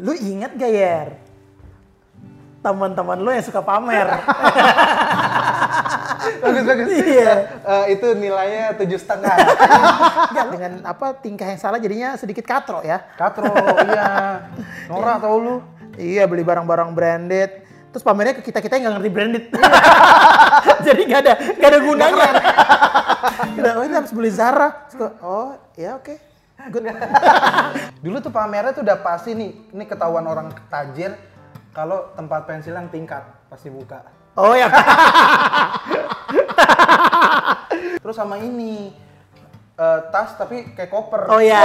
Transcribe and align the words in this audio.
Lu 0.00 0.12
inget 0.16 0.56
gak 0.56 0.72
Yer? 0.72 1.08
Teman-teman 2.62 3.18
lu 3.18 3.34
yang 3.34 3.42
suka 3.42 3.58
pamer. 3.60 4.06
bagus 6.42 6.64
bagus. 6.64 6.86
Iya. 6.94 7.32
Eh, 7.58 7.84
itu 7.98 8.06
nilainya 8.14 8.78
tujuh 8.78 8.98
setengah. 9.02 9.34
Dengan 10.54 10.72
apa 10.86 11.18
tingkah 11.18 11.50
yang 11.50 11.58
salah 11.58 11.82
jadinya 11.82 12.14
sedikit 12.14 12.46
katro 12.46 12.78
ya. 12.86 13.02
Katro, 13.18 13.50
iya. 13.82 14.46
Norak 14.86 15.26
tau 15.26 15.36
lu. 15.42 15.56
Iya 15.98 16.24
beli 16.30 16.46
barang-barang 16.46 16.94
branded. 16.94 17.50
Terus 17.92 18.04
pamernya 18.06 18.40
ke 18.40 18.42
kita-kita 18.46 18.80
yang 18.80 18.88
nggak 18.88 18.94
ngerti 19.02 19.10
branded. 19.12 19.44
Jadi 20.86 21.02
nggak 21.04 21.20
ada 21.20 21.34
nggak 21.60 21.70
ada 21.70 21.80
gunanya. 21.84 22.30
Udah, 23.58 23.72
oh 23.76 23.84
ini 23.84 23.94
habis 23.98 24.12
beli 24.14 24.30
Zara. 24.32 24.88
Oh 25.20 25.52
ya 25.76 26.00
oke. 26.00 26.31
Good. 26.70 26.86
Dulu 28.04 28.16
tuh 28.22 28.30
pamernya 28.30 28.76
tuh 28.76 28.82
udah 28.86 28.98
pasti 29.02 29.34
nih, 29.34 29.50
ini 29.74 29.84
ketahuan 29.88 30.26
orang 30.28 30.54
tajir 30.70 31.16
kalau 31.74 32.12
tempat 32.14 32.46
pensil 32.46 32.76
yang 32.76 32.86
tingkat 32.92 33.24
pasti 33.50 33.72
buka. 33.72 34.04
Oh 34.38 34.54
ya. 34.54 34.70
Terus 38.02 38.16
sama 38.18 38.38
ini 38.38 38.94
eh, 39.78 40.00
tas 40.14 40.38
tapi 40.38 40.74
kayak 40.74 40.90
koper. 40.90 41.26
Oh 41.30 41.42
ya. 41.42 41.62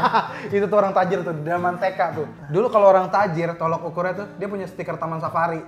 itu 0.54 0.64
tuh 0.64 0.78
orang 0.78 0.96
tajir 0.96 1.20
tuh, 1.20 1.36
zaman 1.44 1.76
TK 1.76 2.00
tuh. 2.16 2.26
Dulu 2.48 2.66
kalau 2.72 2.88
orang 2.88 3.12
tajir, 3.12 3.52
tolok 3.60 3.84
ukurnya 3.92 4.24
tuh 4.24 4.26
dia 4.40 4.48
punya 4.48 4.64
stiker 4.64 4.96
Taman 4.96 5.20
Safari. 5.20 5.60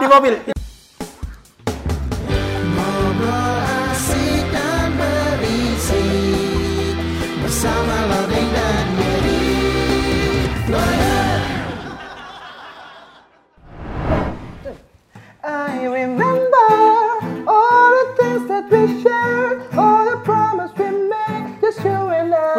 Di 0.00 0.06
mobil. 0.08 0.56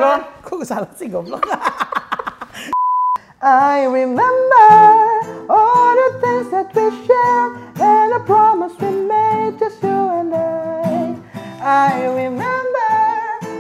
I. 0.08 0.20
Belum. 0.20 0.24
Kok 0.48 0.62
salah 0.66 0.92
sih 0.96 1.10
goblok? 1.12 1.44
I 3.42 3.86
remember 3.86 4.72
all 5.50 5.94
the 5.96 6.10
things 6.24 6.50
that 6.52 6.74
we 6.74 6.90
shared 7.06 7.52
and 7.80 8.12
the 8.14 8.22
promise 8.26 8.74
we 8.82 8.90
made, 8.90 9.60
just 9.60 9.84
you 9.84 9.90
and 9.94 10.34
I. 10.34 11.16
I 11.62 12.06
remember 12.08 12.94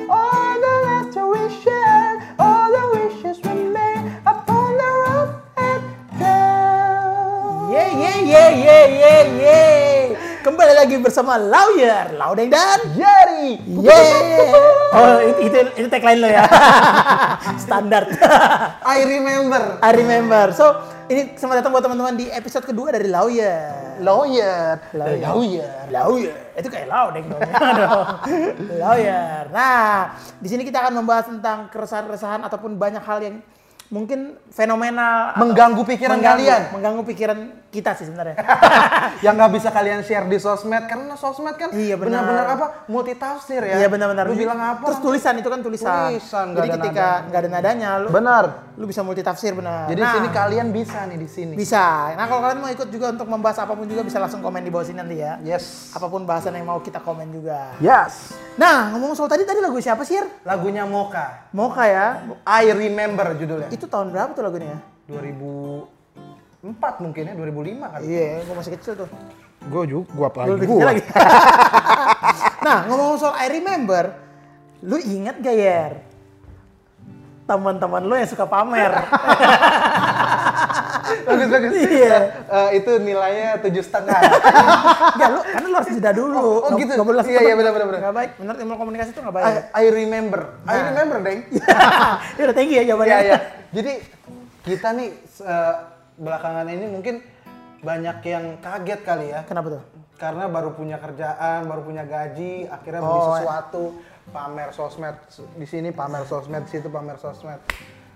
all 0.09 0.53
the 0.65 0.75
laughter 0.87 1.27
we 1.29 1.43
shared, 1.61 2.17
all 2.39 2.71
the 2.73 2.85
wishes 2.97 3.37
we 3.45 3.53
made 3.69 4.03
upon 4.25 4.69
the 4.81 4.91
roof 5.05 5.31
and 5.61 5.83
down. 6.19 7.71
Ye 7.71 7.83
ye 8.01 8.13
ye 8.33 8.43
ye 8.65 8.79
ye 9.03 9.15
ye. 9.43 9.96
Kembali 10.47 10.79
lagi 10.79 10.95
bersama 10.95 11.35
Lawyer, 11.35 12.15
Laudeng 12.15 12.47
dan 12.47 12.79
Jerry. 12.95 13.59
Ye. 13.67 14.03
Oh 14.95 15.19
itu 15.19 15.51
itu, 15.51 15.59
itu 15.75 15.87
tagline 15.91 16.23
lo 16.23 16.29
ya. 16.31 16.47
Standar. 17.67 18.07
I 18.95 19.03
remember. 19.03 19.75
I 19.83 19.91
remember. 19.91 20.55
So 20.55 20.71
ini 21.11 21.35
selamat 21.35 21.59
datang 21.59 21.75
buat 21.75 21.83
teman-teman 21.83 22.15
di 22.15 22.31
episode 22.31 22.63
kedua 22.63 22.95
dari 22.95 23.11
Lawyer. 23.11 23.99
Lawyer. 23.99 24.79
Lawyer. 24.95 25.19
Lawyer. 25.19 25.71
Lawyer. 25.91 26.35
Itu 26.55 26.71
kayak 26.71 26.95
Laudeng 26.95 27.27
dong. 27.27 27.43
Lawyer. 28.87 29.51
Nah, 29.51 30.15
di 30.39 30.47
sini 30.47 30.63
kita 30.63 30.79
akan 30.79 30.95
membahas 30.95 31.27
tentang 31.27 31.67
keresahan-keresahan 31.75 32.47
ataupun 32.47 32.79
banyak 32.79 33.03
hal 33.03 33.19
yang 33.19 33.43
mungkin 33.87 34.19
fenomenal 34.47 35.31
Mengganggu 35.37 35.79
pikiran 35.81 36.15
mengganggu- 36.15 36.43
kalian. 36.43 36.61
mengganggu 36.71 37.03
pikiran 37.05 37.39
kita 37.67 37.93
sih 37.93 38.03
sebenarnya 38.03 38.35
yang 39.25 39.33
nggak 39.33 39.51
bisa 39.53 39.69
kalian 39.69 39.99
share 40.01 40.23
di 40.23 40.35
sosmed 40.37 40.83
karena 40.85 41.13
sosmed 41.13 41.55
kan 41.55 41.69
Iya, 41.69 41.95
benar. 41.95 42.19
benar-benar 42.19 42.45
apa 42.49 42.65
multitafsir 42.87 43.61
ya. 43.61 43.75
iya 43.75 43.87
benar-benar 43.87 44.25
Lu 44.25 44.35
bilang 44.35 44.55
apa? 44.57 44.83
terus 44.83 44.99
tulisan 44.99 45.35
itu 45.35 45.45
kan 45.45 45.59
tulisan, 45.59 46.09
Tulisan, 46.09 46.47
jadi 46.51 46.67
ada 46.67 46.75
ketika 46.77 47.07
nggak 47.25 47.39
ada 47.39 47.49
nadanya 47.49 47.89
lu 47.97 48.07
Benar. 48.09 48.43
lu 48.73 48.85
bisa 48.85 49.01
multitafsir 49.01 49.51
benar 49.51 49.87
Jadi 49.87 50.01
Nah, 50.01 50.11
sini 50.13 50.27
kalian 50.29 50.67
bisa 50.69 50.99
nih 51.05 51.17
di 51.17 51.29
sini. 51.29 51.53
bisa 51.53 52.11
nah 52.13 52.25
kalau 52.25 52.41
kalian 52.41 52.59
mau 52.59 52.69
ikut 52.69 52.87
juga 52.87 53.07
untuk 53.09 53.25
membahas 53.25 53.57
apa 53.57 53.71
pun 53.71 53.85
juga 53.85 54.01
bisa 54.01 54.17
langsung 54.17 54.39
komen 54.39 54.59
di 54.59 54.69
bawah 54.69 54.83
sini 54.83 54.97
nanti 54.97 55.15
ya 55.17 55.39
Yes. 55.39 55.91
apa 55.91 56.05
pun 56.05 56.23
bahasan 56.23 56.53
yang 56.53 56.65
mau 56.65 56.79
kita 56.79 56.99
komen 56.99 57.27
juga 57.29 57.71
Yes. 57.77 58.35
Nah 58.57 58.89
ngomong 58.89 59.13
soal 59.13 59.29
tadi 59.29 59.45
tadi 59.45 59.61
lagu 59.61 59.77
siapa 59.77 60.01
sih? 60.01 60.17
Lagunya 60.41 60.81
Moka. 60.83 61.45
Moka 61.53 61.85
ya 61.85 62.25
I 62.41 62.73
Remember 62.73 63.31
judulnya. 63.33 63.69
itu 63.69 63.85
tahun 63.85 64.09
berapa 64.09 64.33
tuh 64.33 64.41
lagunya 64.41 64.73
ya 64.73 64.79
2004 65.13 65.85
mungkin 66.99 67.23
ya, 67.23 67.33
2005 67.33 67.79
kali. 67.87 68.01
iya 68.03 68.27
gue 68.41 68.55
masih 68.55 68.71
kecil 68.75 68.93
tuh 68.97 69.09
Gue 69.67 69.83
juga, 69.83 70.07
gue 70.09 70.25
apa 70.25 70.39
lebih 70.47 70.67
kecil 70.69 70.85
lagi 70.85 71.01
nah 72.65 72.77
ngomong 72.85 73.15
soal 73.15 73.35
I 73.35 73.47
remember 73.51 74.03
lu 74.79 74.97
inget 74.97 75.37
gak 75.37 75.53
Yer 75.53 75.93
teman-teman 77.43 78.01
lu 78.01 78.13
yang 78.13 78.27
suka 78.27 78.43
pamer 78.43 78.91
bagus 81.23 81.47
bagus. 81.47 81.71
Iya. 81.73 82.17
Eh, 82.45 82.69
itu 82.77 82.91
nilainya 82.99 83.49
tujuh 83.63 83.81
setengah. 83.81 84.19
Enggak, 84.19 85.29
lu 85.35 85.41
karena 85.41 85.67
lu 85.67 85.75
harus 85.75 85.89
jeda 85.89 86.11
dulu. 86.11 86.35
Oh, 86.35 86.43
oh 86.43 86.69
Nggak- 86.69 86.79
gitu. 86.83 86.91
nggak 86.93 87.07
boleh 87.07 87.23
Iya, 87.23 87.41
iya, 87.41 87.55
benar, 87.55 87.71
benar, 87.73 87.87
benar. 87.87 87.99
Nggak 88.03 88.15
baik. 88.15 88.31
Benar 88.37 88.55
ilmu 88.59 88.73
komunikasi 88.75 89.09
itu 89.11 89.21
nggak 89.21 89.33
I, 89.33 89.37
baik. 89.39 89.63
I 89.71 89.85
remember. 89.89 90.41
I 90.63 90.75
remember, 90.91 91.17
Deng. 91.23 91.39
ya 92.37 92.41
udah 92.45 92.55
thank 92.55 92.69
you 92.69 92.77
ya 92.77 92.83
jawabannya. 92.85 93.15
Iya, 93.15 93.23
iya. 93.23 93.37
Jadi 93.71 93.93
kita 94.61 94.87
nih 94.93 95.09
eh, 95.41 95.75
belakangan 96.17 96.65
ini 96.67 96.85
mungkin 96.87 97.15
banyak 97.79 98.17
yang 98.21 98.45
kaget 98.59 98.99
kali 99.01 99.25
ya. 99.31 99.45
Kenapa 99.45 99.79
tuh? 99.79 99.83
Karena 100.17 100.49
baru 100.49 100.73
punya 100.73 100.97
kerjaan, 100.97 101.69
baru 101.69 101.85
punya 101.85 102.01
gaji, 102.01 102.65
akhirnya 102.65 103.05
beli 103.05 103.19
Oh, 103.21 103.37
sesuatu, 103.37 103.83
pamer 104.27 104.73
sosmed 104.73 105.13
di 105.53 105.63
sini, 105.63 105.93
pamer 105.93 106.25
sosmed 106.25 106.65
di 106.65 106.71
situ, 106.73 106.89
pamer 106.89 107.21
sosmed. 107.21 107.61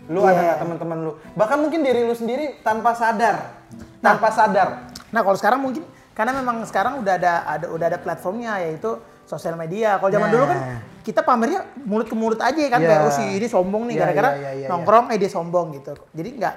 Lu 0.07 0.21
ada 0.21 0.31
Iya. 0.31 0.41
nggak 0.43 0.57
teman-teman 0.59 0.97
lu? 1.01 1.11
Bahkan 1.33 1.57
mungkin 1.59 1.79
diri 1.81 2.01
lu 2.01 2.13
sendiri 2.13 2.57
tanpa 2.61 2.93
sadar, 2.93 3.61
tanpa 3.99 4.27
sadar. 4.29 4.89
Nah 5.09 5.21
kalau 5.21 5.37
sekarang 5.37 5.59
mungkin 5.59 5.83
karena 6.11 6.31
memang 6.33 6.65
sekarang 6.65 6.99
udah 6.99 7.13
ada, 7.15 7.33
ada 7.45 7.65
udah 7.67 7.85
ada 7.87 7.97
platformnya 7.97 8.57
yaitu 8.59 8.97
sosial 9.23 9.53
media. 9.55 9.95
Kalau 9.97 10.09
zaman 10.09 10.27
Nah. 10.27 10.33
dulu 10.33 10.45
kan 10.47 10.59
kita 11.01 11.21
pamernya 11.21 11.59
mulut 11.81 12.05
ke 12.05 12.15
mulut 12.15 12.39
aja 12.39 12.57
kan 12.67 12.79
Iya. 12.79 12.87
kayak 12.89 13.01
oh 13.03 13.11
si 13.11 13.23
ini 13.31 13.47
sombong 13.47 13.83
nih 13.87 13.95
Iya, 13.95 14.01
gara-gara 14.01 14.29
iya, 14.29 14.39
iya, 14.39 14.51
iya, 14.55 14.67
nongkrong 14.67 15.05
eh 15.09 15.17
dia 15.17 15.29
sombong 15.29 15.67
gitu. 15.73 15.93
Jadi 16.11 16.29
nggak 16.35 16.55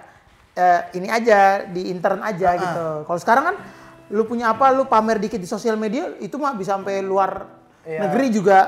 eh, 0.55 0.81
ini 0.94 1.09
aja 1.09 1.38
di 1.66 1.91
intern 1.91 2.22
aja 2.22 2.55
gitu. 2.55 2.84
Kalau 3.05 3.19
sekarang 3.19 3.44
kan 3.44 3.56
lu 4.06 4.22
punya 4.22 4.50
apa 4.50 4.71
lu 4.71 4.84
pamer 4.84 5.19
dikit 5.19 5.37
di 5.37 5.47
sosial 5.47 5.75
media 5.75 6.15
itu 6.19 6.34
mah 6.37 6.55
bisa 6.55 6.75
sampai 6.75 7.00
luar 7.00 7.47
Iya. 7.82 8.09
negeri 8.09 8.26
juga 8.31 8.59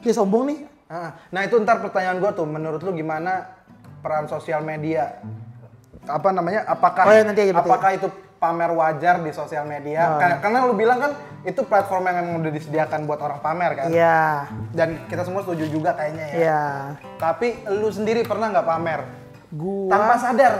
dia 0.00 0.12
sombong 0.12 0.44
nih. 0.46 0.58
Ah, 0.84 1.16
Nah 1.30 1.40
itu 1.42 1.56
ntar 1.58 1.80
pertanyaan 1.80 2.16
gue 2.16 2.30
tuh, 2.32 2.44
menurut 2.44 2.78
lu 2.78 2.92
gimana 2.92 3.53
peran 4.04 4.28
sosial 4.28 4.60
media? 4.60 5.16
Apa 6.04 6.28
namanya? 6.28 6.68
Apakah 6.68 7.08
Oh, 7.08 7.14
ya, 7.16 7.24
nanti 7.24 7.48
aja 7.48 7.56
apakah 7.56 7.96
itu 7.96 8.12
pamer 8.36 8.68
wajar 8.76 9.24
di 9.24 9.32
sosial 9.32 9.64
media? 9.64 10.04
Oh. 10.04 10.20
Karena, 10.20 10.36
karena 10.44 10.58
lu 10.68 10.76
bilang 10.76 11.00
kan 11.00 11.12
itu 11.48 11.64
platform 11.64 12.12
yang 12.12 12.16
emang 12.20 12.36
udah 12.44 12.52
disediakan 12.52 13.08
buat 13.08 13.24
orang 13.24 13.40
pamer 13.40 13.72
kan? 13.72 13.88
Iya. 13.88 14.20
Dan 14.76 15.08
kita 15.08 15.24
semua 15.24 15.40
setuju 15.40 15.64
juga 15.72 15.96
kayaknya 15.96 16.24
ya. 16.28 16.36
Iya. 16.36 16.62
Tapi 17.16 17.64
lu 17.72 17.88
sendiri 17.88 18.20
pernah 18.28 18.52
nggak 18.52 18.68
pamer? 18.68 19.00
Gua 19.48 19.88
Tanpa 19.88 20.14
sadar. 20.20 20.54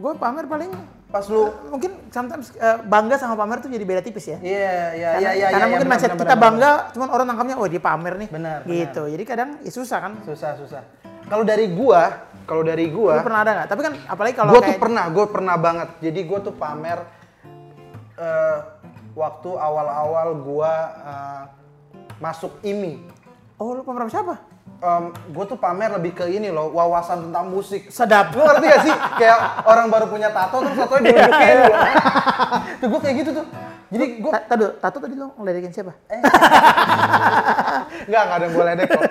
gue 0.00 0.12
pamer 0.16 0.48
paling 0.48 0.72
Pas 1.10 1.26
lu 1.26 1.50
mungkin 1.66 1.90
sometimes 2.14 2.54
eh, 2.54 2.78
bangga 2.86 3.18
sama 3.18 3.34
pamer 3.34 3.58
tuh 3.58 3.66
jadi 3.66 3.82
beda 3.82 3.98
tipis 3.98 4.30
ya. 4.30 4.38
Iya, 4.38 4.78
iya, 4.94 5.08
karena 5.10 5.18
iya, 5.18 5.30
iya. 5.34 5.46
karena 5.50 5.66
iya, 5.66 5.72
mungkin 5.74 5.88
mindset 5.90 6.14
kita 6.14 6.36
bangga, 6.38 6.70
cuman 6.94 7.08
orang 7.10 7.26
nangkapnya, 7.26 7.56
oh 7.58 7.66
dia 7.66 7.82
pamer 7.82 8.14
nih. 8.14 8.28
Benar, 8.30 8.58
Gitu. 8.62 9.02
Jadi 9.10 9.24
kadang 9.26 9.50
ya 9.58 9.72
susah 9.74 9.98
kan. 9.98 10.12
Susah, 10.22 10.54
susah. 10.54 10.82
Kalau 11.26 11.42
dari 11.42 11.66
gua, 11.74 12.30
kalau 12.46 12.62
dari 12.62 12.86
Lu 12.86 13.02
gua, 13.02 13.22
pernah 13.26 13.42
ada 13.42 13.50
nggak? 13.58 13.68
Tapi 13.74 13.80
kan 13.82 13.92
apalagi 14.06 14.34
kalau 14.38 14.50
tuh 14.54 14.62
kayak 14.62 14.82
pernah, 14.82 15.04
gue 15.10 15.24
pernah 15.26 15.56
banget. 15.58 15.88
Jadi 15.98 16.20
gue 16.26 16.38
tuh 16.46 16.54
pamer 16.54 16.98
eh, 18.14 18.58
waktu 19.18 19.50
awal-awal 19.50 20.28
gue 20.38 20.72
eh, 21.10 21.42
masuk 22.22 22.62
IMI. 22.62 23.02
oh 23.60 23.76
lu 23.76 23.82
pamer 23.82 24.06
sama 24.06 24.12
siapa? 24.14 24.34
Gue 25.30 25.44
tuh 25.44 25.56
pamer 25.56 25.92
lebih 25.92 26.12
ke 26.14 26.24
ini 26.26 26.48
loh, 26.48 26.70
wawasan 26.70 27.28
tentang 27.28 27.46
musik. 27.46 27.88
Sedap. 27.88 28.32
Lu 28.32 28.40
ngerti 28.40 28.66
gak 28.66 28.82
sih? 28.82 28.94
Kayak 29.16 29.38
orang 29.62 29.86
baru 29.86 30.06
punya 30.06 30.28
tato 30.28 30.60
terus 30.60 30.76
tatonya 30.78 31.04
diledekin 31.06 31.56
gue. 31.62 31.78
tuh 32.76 32.86
gue 32.88 33.00
kayak 33.00 33.16
gitu 33.18 33.30
tuh. 33.34 33.46
Jadi 33.90 34.04
gue 34.18 34.30
Ta- 34.30 34.46
Tadu, 34.46 34.66
tato 34.76 34.96
tadi 34.98 35.14
lu 35.14 35.28
ngeledekin 35.34 35.70
siapa? 35.70 35.92
nggak 38.06 38.22
nggak 38.22 38.36
ada 38.36 38.44
yang 38.44 38.54
boleh 38.54 38.72
deh 38.74 38.86
kok. 38.86 39.02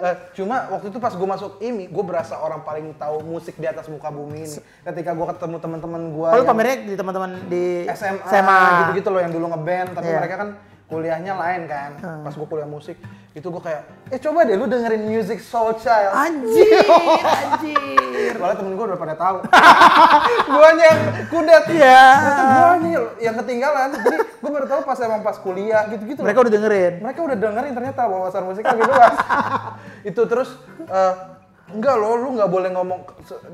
Eh, 0.00 0.16
cuma 0.32 0.64
waktu 0.70 0.88
itu 0.88 0.96
pas 0.96 1.12
gue 1.12 1.28
masuk 1.28 1.60
IMI, 1.60 1.84
gue 1.84 2.00
berasa 2.00 2.40
orang 2.40 2.64
paling 2.64 2.96
tahu 2.96 3.20
musik 3.20 3.52
di 3.54 3.68
atas 3.68 3.84
muka 3.84 4.08
bumi 4.08 4.48
ini. 4.48 4.56
Ketika 4.80 5.12
gue 5.12 5.26
ketemu 5.28 5.56
teman-teman 5.60 6.02
gue 6.08 6.28
Oh 6.30 6.38
lu 6.38 6.44
pamernya 6.46 6.76
di 6.80 6.94
teman-teman 6.96 7.30
di 7.44 7.84
SMA, 7.90 8.56
gitu-gitu 8.80 9.08
loh 9.10 9.20
yang 9.20 9.28
dulu 9.28 9.52
ngeband 9.52 9.92
tapi 9.92 10.08
Iya. 10.08 10.16
mereka 10.16 10.34
kan 10.38 10.48
kuliahnya 10.90 11.38
lain 11.38 11.62
kan 11.70 11.90
pas 12.26 12.34
gue 12.34 12.46
kuliah 12.50 12.66
musik 12.66 12.98
itu 13.30 13.46
gue 13.46 13.62
kayak 13.62 13.86
eh 14.10 14.18
coba 14.18 14.42
deh 14.42 14.58
lu 14.58 14.66
dengerin 14.66 15.06
music 15.06 15.38
Soul 15.38 15.78
Child 15.78 16.10
Anjir, 16.10 16.82
anjir. 17.46 18.34
Soalnya 18.34 18.56
temen 18.58 18.74
gue 18.74 18.86
udah 18.90 18.98
pada 18.98 19.14
tahu. 19.14 19.38
guanya 20.50 20.84
yang 20.90 21.00
kudet. 21.30 21.64
Iya. 21.70 22.02
Ternyata 22.10 22.42
gue 22.42 22.74
nih 22.82 22.94
yang 23.22 23.34
ketinggalan. 23.38 23.88
Jadi 23.94 24.16
gue 24.18 24.50
baru 24.50 24.66
tahu 24.66 24.80
pas 24.82 24.98
emang 24.98 25.22
pas 25.22 25.36
kuliah 25.38 25.86
gitu-gitu. 25.88 26.20
Mereka 26.26 26.42
udah 26.42 26.52
dengerin. 26.52 26.92
mereka 26.98 27.20
udah 27.22 27.36
dengerin 27.38 27.72
ternyata 27.72 28.02
wawasan 28.10 28.42
musiknya 28.50 28.74
lebih 28.74 28.90
luas. 28.90 29.14
itu 30.10 30.22
terus 30.26 30.50
eh, 30.90 31.14
enggak 31.70 31.94
loh, 32.02 32.18
lu 32.18 32.28
nggak 32.34 32.50
boleh 32.50 32.70
ngomong 32.74 33.00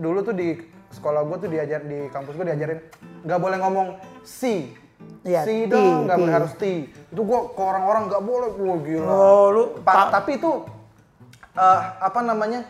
dulu 0.00 0.18
tuh 0.24 0.32
di 0.32 0.56
sekolah 0.88 1.20
gue 1.28 1.36
tuh 1.36 1.50
diajar 1.52 1.84
di 1.84 2.08
kampus 2.08 2.32
gue 2.32 2.46
diajarin 2.48 2.80
nggak 3.28 3.40
boleh 3.40 3.56
ngomong 3.60 3.86
si. 4.24 4.85
Iya, 5.26 5.43
si 5.43 5.66
dong, 5.66 6.06
nggak 6.06 6.16
boleh 6.16 6.34
harus 6.38 6.52
ti. 6.54 6.87
Itu 6.87 7.20
gue 7.20 7.40
ke 7.50 7.60
orang-orang 7.60 8.02
nggak 8.06 8.22
boleh, 8.22 8.48
wah 8.54 8.78
gila. 8.78 9.10
Oh, 9.10 9.46
lu 9.50 9.62
Pa- 9.82 9.94
ta- 10.06 10.10
tapi 10.22 10.38
itu 10.38 10.62
eh, 11.52 11.81
apa 11.98 12.20
namanya 12.22 12.62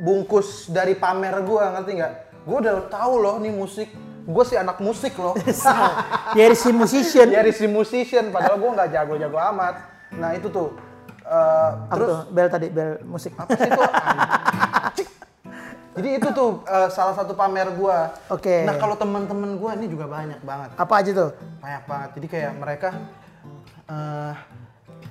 bungkus 0.00 0.72
dari 0.72 0.96
pamer 0.96 1.44
gue 1.44 1.60
ngerti 1.60 1.92
nggak? 2.00 2.12
Gue 2.48 2.56
udah 2.64 2.88
tahu 2.88 3.12
loh 3.20 3.36
nih 3.36 3.52
musik. 3.52 3.92
Gue 4.24 4.44
sih 4.48 4.56
anak 4.56 4.80
musik 4.80 5.16
loh. 5.16 5.34
Dari 6.38 6.54
si 6.54 6.70
musician. 6.70 7.26
Dari 7.28 7.50
si 7.50 7.66
musician, 7.66 8.30
padahal 8.30 8.60
gue 8.60 8.70
nggak 8.70 8.88
jago-jago 8.92 9.38
amat. 9.52 9.74
Nah 10.14 10.36
itu 10.36 10.46
tuh. 10.48 10.76
Apa 11.24 11.94
terus 11.96 12.08
tuh? 12.08 12.20
Bel 12.30 12.48
tadi, 12.48 12.66
bel 12.70 13.00
musik. 13.02 13.32
apa 13.34 13.50
sih 13.54 13.66
itu? 13.66 13.82
Jadi 16.00 16.16
itu 16.16 16.28
tuh 16.32 16.64
eh, 16.64 16.88
salah 16.88 17.12
satu 17.12 17.36
pamer 17.36 17.76
gue. 17.76 17.98
Oke. 18.32 18.64
Nah 18.64 18.80
kalau 18.80 18.96
teman-teman 18.96 19.60
gue 19.60 19.70
ini 19.76 19.86
juga 19.92 20.08
banyak 20.08 20.40
banget, 20.40 20.72
Apa 20.80 21.04
aja 21.04 21.10
tuh? 21.12 21.30
banyak 21.60 21.84
banget. 21.84 22.10
Jadi 22.16 22.26
kayak 22.32 22.52
mereka 22.56 22.88
eh, 23.84 24.32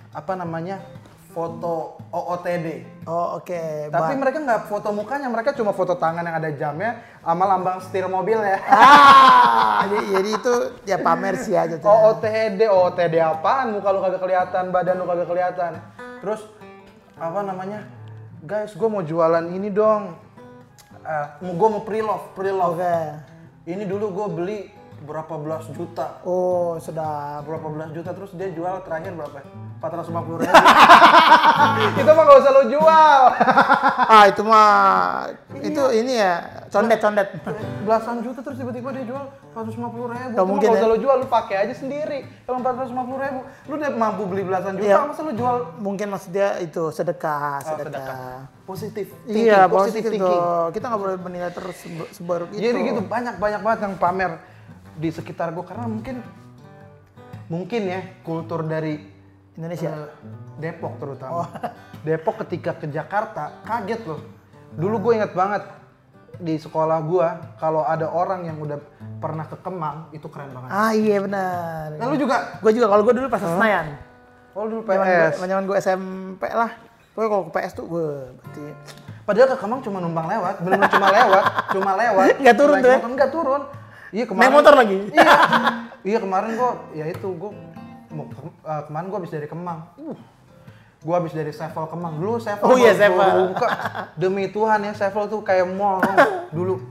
apa 0.10 0.34
namanya 0.34 0.82
foto 1.30 2.02
OOTD. 2.10 2.68
Oh, 3.06 3.38
oke. 3.38 3.94
Tapi 3.94 4.14
Ba- 4.18 4.22
mereka 4.26 4.42
nggak 4.42 4.62
foto 4.66 4.90
mukanya, 4.90 5.30
mereka 5.30 5.54
cuma 5.54 5.78
foto 5.78 5.94
tangan 5.94 6.26
yang 6.26 6.42
ada 6.42 6.50
jamnya 6.50 7.06
sama 7.22 7.46
lambang 7.46 7.78
setir 7.86 8.10
mobil 8.10 8.42
ya. 8.42 8.58
Ah, 8.66 9.86
jadi, 9.86 9.98
jadi 10.18 10.30
itu 10.34 10.54
ya 10.90 10.98
pamer 10.98 11.38
sih 11.38 11.54
aja 11.54 11.78
tuh. 11.78 11.86
OOTD, 11.86 12.66
OOTD 12.66 13.22
apaan? 13.22 13.78
Muka 13.78 13.94
lu 13.94 14.02
kagak 14.02 14.26
kelihatan, 14.26 14.74
badan 14.74 14.98
lu 14.98 15.06
kagak 15.06 15.30
kelihatan. 15.30 15.72
Terus 16.26 16.42
apa 17.14 17.46
namanya? 17.46 17.86
Guys, 18.42 18.74
gue 18.74 18.90
mau 18.90 19.06
jualan 19.06 19.46
ini 19.54 19.70
dong. 19.70 20.18
Mau 21.42 21.54
gue 21.58 21.68
mau 21.74 21.82
pre-love, 21.82 22.26
pre-love. 22.38 22.78
Oke. 22.78 22.98
Ini 23.66 23.84
dulu 23.90 24.14
gue 24.14 24.28
beli 24.30 24.60
berapa 25.02 25.42
belas 25.42 25.66
juta. 25.74 26.22
Oh, 26.22 26.78
sedap. 26.78 27.50
Berapa 27.50 27.66
belas 27.72 27.90
juta 27.96 28.14
terus 28.14 28.30
dia 28.38 28.54
jual 28.54 28.86
terakhir 28.86 29.18
berapa? 29.18 29.42
450 29.80 30.44
ribu. 30.44 30.54
Itu 32.00 32.10
mah 32.14 32.24
gak 32.28 32.40
usah 32.44 32.52
lo 32.52 32.64
jual. 32.68 33.22
Ah, 34.10 34.24
itu 34.28 34.42
mah 34.44 35.32
itu 35.60 35.84
ini 35.96 36.18
ya, 36.18 36.59
condet-condet. 36.72 37.28
belasan 37.82 38.22
juta 38.22 38.40
terus 38.40 38.56
tiba-tiba 38.56 38.90
dia 38.92 39.06
jual 39.06 39.24
450 39.52 39.76
ribu. 40.08 40.34
Gak 40.34 40.46
mungkin 40.46 40.68
ya. 40.68 40.76
usah 40.76 40.88
lo 40.88 40.98
jual, 40.98 41.16
lu 41.18 41.28
pakai 41.28 41.56
aja 41.60 41.74
sendiri. 41.74 42.20
Kalau 42.44 42.58
450 42.60 42.94
ribu, 43.20 43.40
lu 43.66 43.74
udah 43.76 43.92
mampu 43.92 44.22
beli 44.26 44.44
belasan 44.44 44.74
juta, 44.76 44.86
Iya. 44.86 44.98
masa 45.04 45.22
lu 45.22 45.34
jual 45.34 45.56
Mungkin 45.80 46.08
maksud 46.08 46.30
dia 46.30 46.50
itu 46.60 46.84
sedekah, 46.90 47.58
Oh, 47.58 47.76
sedekah. 47.76 48.46
positif 48.64 49.08
Iya, 49.26 49.66
thinking, 49.66 49.74
positif 49.74 50.02
thinking. 50.08 50.42
Kita 50.72 50.86
nggak 50.86 51.02
boleh 51.02 51.16
menilai 51.18 51.52
terus 51.52 51.78
sebaru 52.12 52.46
itu. 52.50 52.62
Jadi 52.62 52.78
gitu 52.86 53.02
banyak 53.02 53.36
banyak 53.36 53.60
banget 53.60 53.80
yang 53.84 53.96
pamer 53.96 54.32
di 54.94 55.10
sekitar 55.10 55.50
gue 55.50 55.64
karena 55.64 55.86
mungkin 55.86 56.22
mungkin 57.48 57.82
ya 57.84 58.00
kultur 58.22 58.62
dari 58.62 59.00
Indonesia. 59.56 59.90
eh, 59.90 60.08
Depok 60.60 60.94
Oh. 60.94 61.00
terutama. 61.00 61.44
Depok 62.06 62.44
ketika 62.46 62.76
ke 62.76 62.88
Jakarta 62.88 63.60
kaget 63.64 64.02
loh. 64.06 64.22
Dulu 64.72 64.96
gue 65.02 65.14
inget 65.18 65.34
banget 65.34 65.64
di 66.38 66.56
sekolah 66.56 67.02
gue 67.02 67.28
kalau 67.58 67.82
ada 67.82 68.08
orang 68.08 68.46
yang 68.46 68.58
udah 68.58 68.78
pernah 69.18 69.44
ke 69.44 69.58
Kemang 69.60 70.14
itu 70.14 70.30
keren 70.30 70.54
banget. 70.54 70.70
Ah 70.70 70.92
iya 70.94 71.18
benar. 71.20 71.98
Nah 71.98 72.06
lu 72.06 72.16
juga? 72.16 72.60
Gue 72.62 72.72
juga 72.72 72.88
kalau 72.88 73.02
gue 73.04 73.14
dulu 73.18 73.28
pas 73.28 73.42
Senayan. 73.42 73.98
Oh 74.54 74.70
dulu 74.70 74.82
PS. 74.86 75.42
zaman 75.42 75.64
gue 75.66 75.78
SMP 75.78 76.44
lah. 76.48 76.72
Pokoknya 77.12 77.30
kalau 77.30 77.44
ke 77.48 77.52
PS 77.52 77.74
tuh 77.74 77.86
gue 77.88 78.08
berarti 78.38 78.62
Padahal 79.24 79.48
ke 79.54 79.58
Kemang 79.62 79.80
cuma 79.86 80.02
numpang 80.02 80.26
lewat, 80.26 80.58
bener 80.66 80.90
cuma 80.90 81.08
lewat, 81.14 81.44
cuma 81.70 81.92
lewat. 81.94 82.26
Nggak 82.42 82.56
turun 82.58 82.76
tuh 82.82 82.90
ya? 82.90 82.98
motor, 82.98 83.12
Nggak 83.14 83.30
turun. 83.30 83.62
Iya 84.10 84.26
kemarin. 84.26 84.42
naik 84.42 84.56
motor 84.58 84.74
lagi. 84.74 84.98
Iya. 85.14 85.34
iya 86.02 86.18
kemarin 86.18 86.50
gua 86.56 86.72
ya 86.98 87.06
itu 87.06 87.28
gua 87.38 87.52
mau 88.10 88.26
ke- 88.26 88.42
eh, 88.66 88.82
kemarin 88.88 89.06
gua 89.12 89.18
habis 89.22 89.30
dari 89.30 89.46
Kemang. 89.46 89.80
Uh. 90.02 90.18
Gua 91.00 91.16
habis 91.18 91.32
dari 91.32 91.50
Sevel 91.50 91.86
Kemang. 91.86 92.20
Dulu 92.20 92.38
Sevel 92.38 92.64
Oh 92.64 92.76
iya, 92.76 92.92
Sevel. 92.92 93.52
buka. 93.52 93.68
Demi 94.14 94.48
Tuhan 94.48 94.84
ya 94.84 94.92
Sevel 94.92 95.26
tuh 95.26 95.40
kayak 95.40 95.68
mall 95.70 96.04
dulu. 96.56 96.84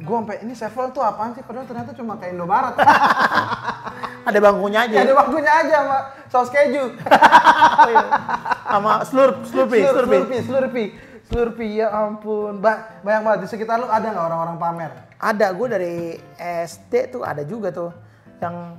Gua 0.00 0.20
sampai 0.20 0.36
ini 0.40 0.52
Sevel 0.52 0.86
tuh 0.90 1.00
apaan 1.00 1.32
sih? 1.32 1.40
Padahal 1.40 1.64
ternyata 1.64 1.90
cuma 1.92 2.14
kayak 2.14 2.36
Indomaret. 2.36 2.76
Ada 4.26 4.38
bangkunya 4.42 4.82
aja. 4.82 4.94
ya 4.98 5.02
ada 5.02 5.14
waktunya 5.14 5.52
aja 5.54 5.76
sama 5.80 5.98
saus 6.26 6.50
keju. 6.50 6.98
Sama 8.66 8.92
slurp, 9.06 9.46
slurpee, 9.46 9.82
Slur- 9.82 9.94
slurpee. 9.94 10.18
Slurpee, 10.18 10.42
Slurpee. 10.42 10.88
Slurpee, 11.26 11.72
ya 11.78 11.94
ampun. 11.94 12.58
Ba 12.58 12.98
banyak 13.02 13.22
banget 13.22 13.38
di 13.42 13.48
sekitar 13.48 13.78
lu 13.78 13.86
ada 13.86 14.02
nggak 14.02 14.26
orang-orang 14.26 14.56
pamer? 14.58 14.92
Ada, 15.16 15.54
gue 15.54 15.66
dari 15.70 15.94
SD 16.66 16.92
tuh 17.08 17.22
ada 17.22 17.42
juga 17.42 17.70
tuh 17.70 17.94
yang 18.38 18.76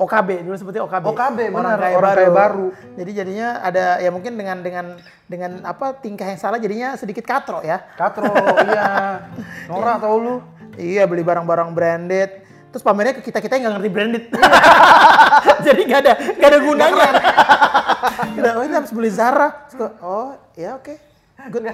OKB 0.00 0.28
dulu 0.42 0.56
sebutnya 0.56 0.82
OKB. 0.88 1.04
OKB, 1.14 1.38
benar, 1.52 1.78
kaya 1.78 1.94
orang 1.94 2.12
kaya 2.16 2.32
baru. 2.32 2.66
Jadi 2.98 3.10
jadinya 3.12 3.48
ada 3.62 4.00
ya 4.00 4.10
mungkin 4.10 4.34
dengan 4.34 4.58
dengan 4.64 4.86
dengan 5.28 5.62
apa 5.62 5.94
tingkah 6.00 6.26
yang 6.26 6.40
salah 6.40 6.58
jadinya 6.58 6.96
sedikit 6.98 7.22
katro 7.22 7.60
ya. 7.60 7.78
Katro, 7.94 8.32
iya. 8.68 9.28
Norak 9.70 10.02
tau 10.02 10.16
lu. 10.18 10.34
Iya 10.80 11.04
beli 11.04 11.22
barang-barang 11.22 11.70
branded. 11.76 12.30
Terus 12.72 12.80
pamernya 12.80 13.20
ke 13.20 13.22
kita 13.28 13.44
kita 13.44 13.60
yang 13.60 13.68
nggak 13.68 13.74
ngerti 13.78 13.90
branded. 13.92 14.24
Jadi 15.66 15.80
nggak 15.84 16.00
ada 16.02 16.12
nggak 16.40 16.50
ada 16.50 16.60
gunanya. 16.64 17.10
Kita, 18.32 18.48
oh 18.58 18.62
ini 18.66 18.74
habis 18.74 18.92
beli 18.92 19.10
Zara. 19.12 19.68
Terus 19.68 19.92
oh 20.00 20.34
ya 20.56 20.80
oke. 20.80 20.94
Good. 21.52 21.64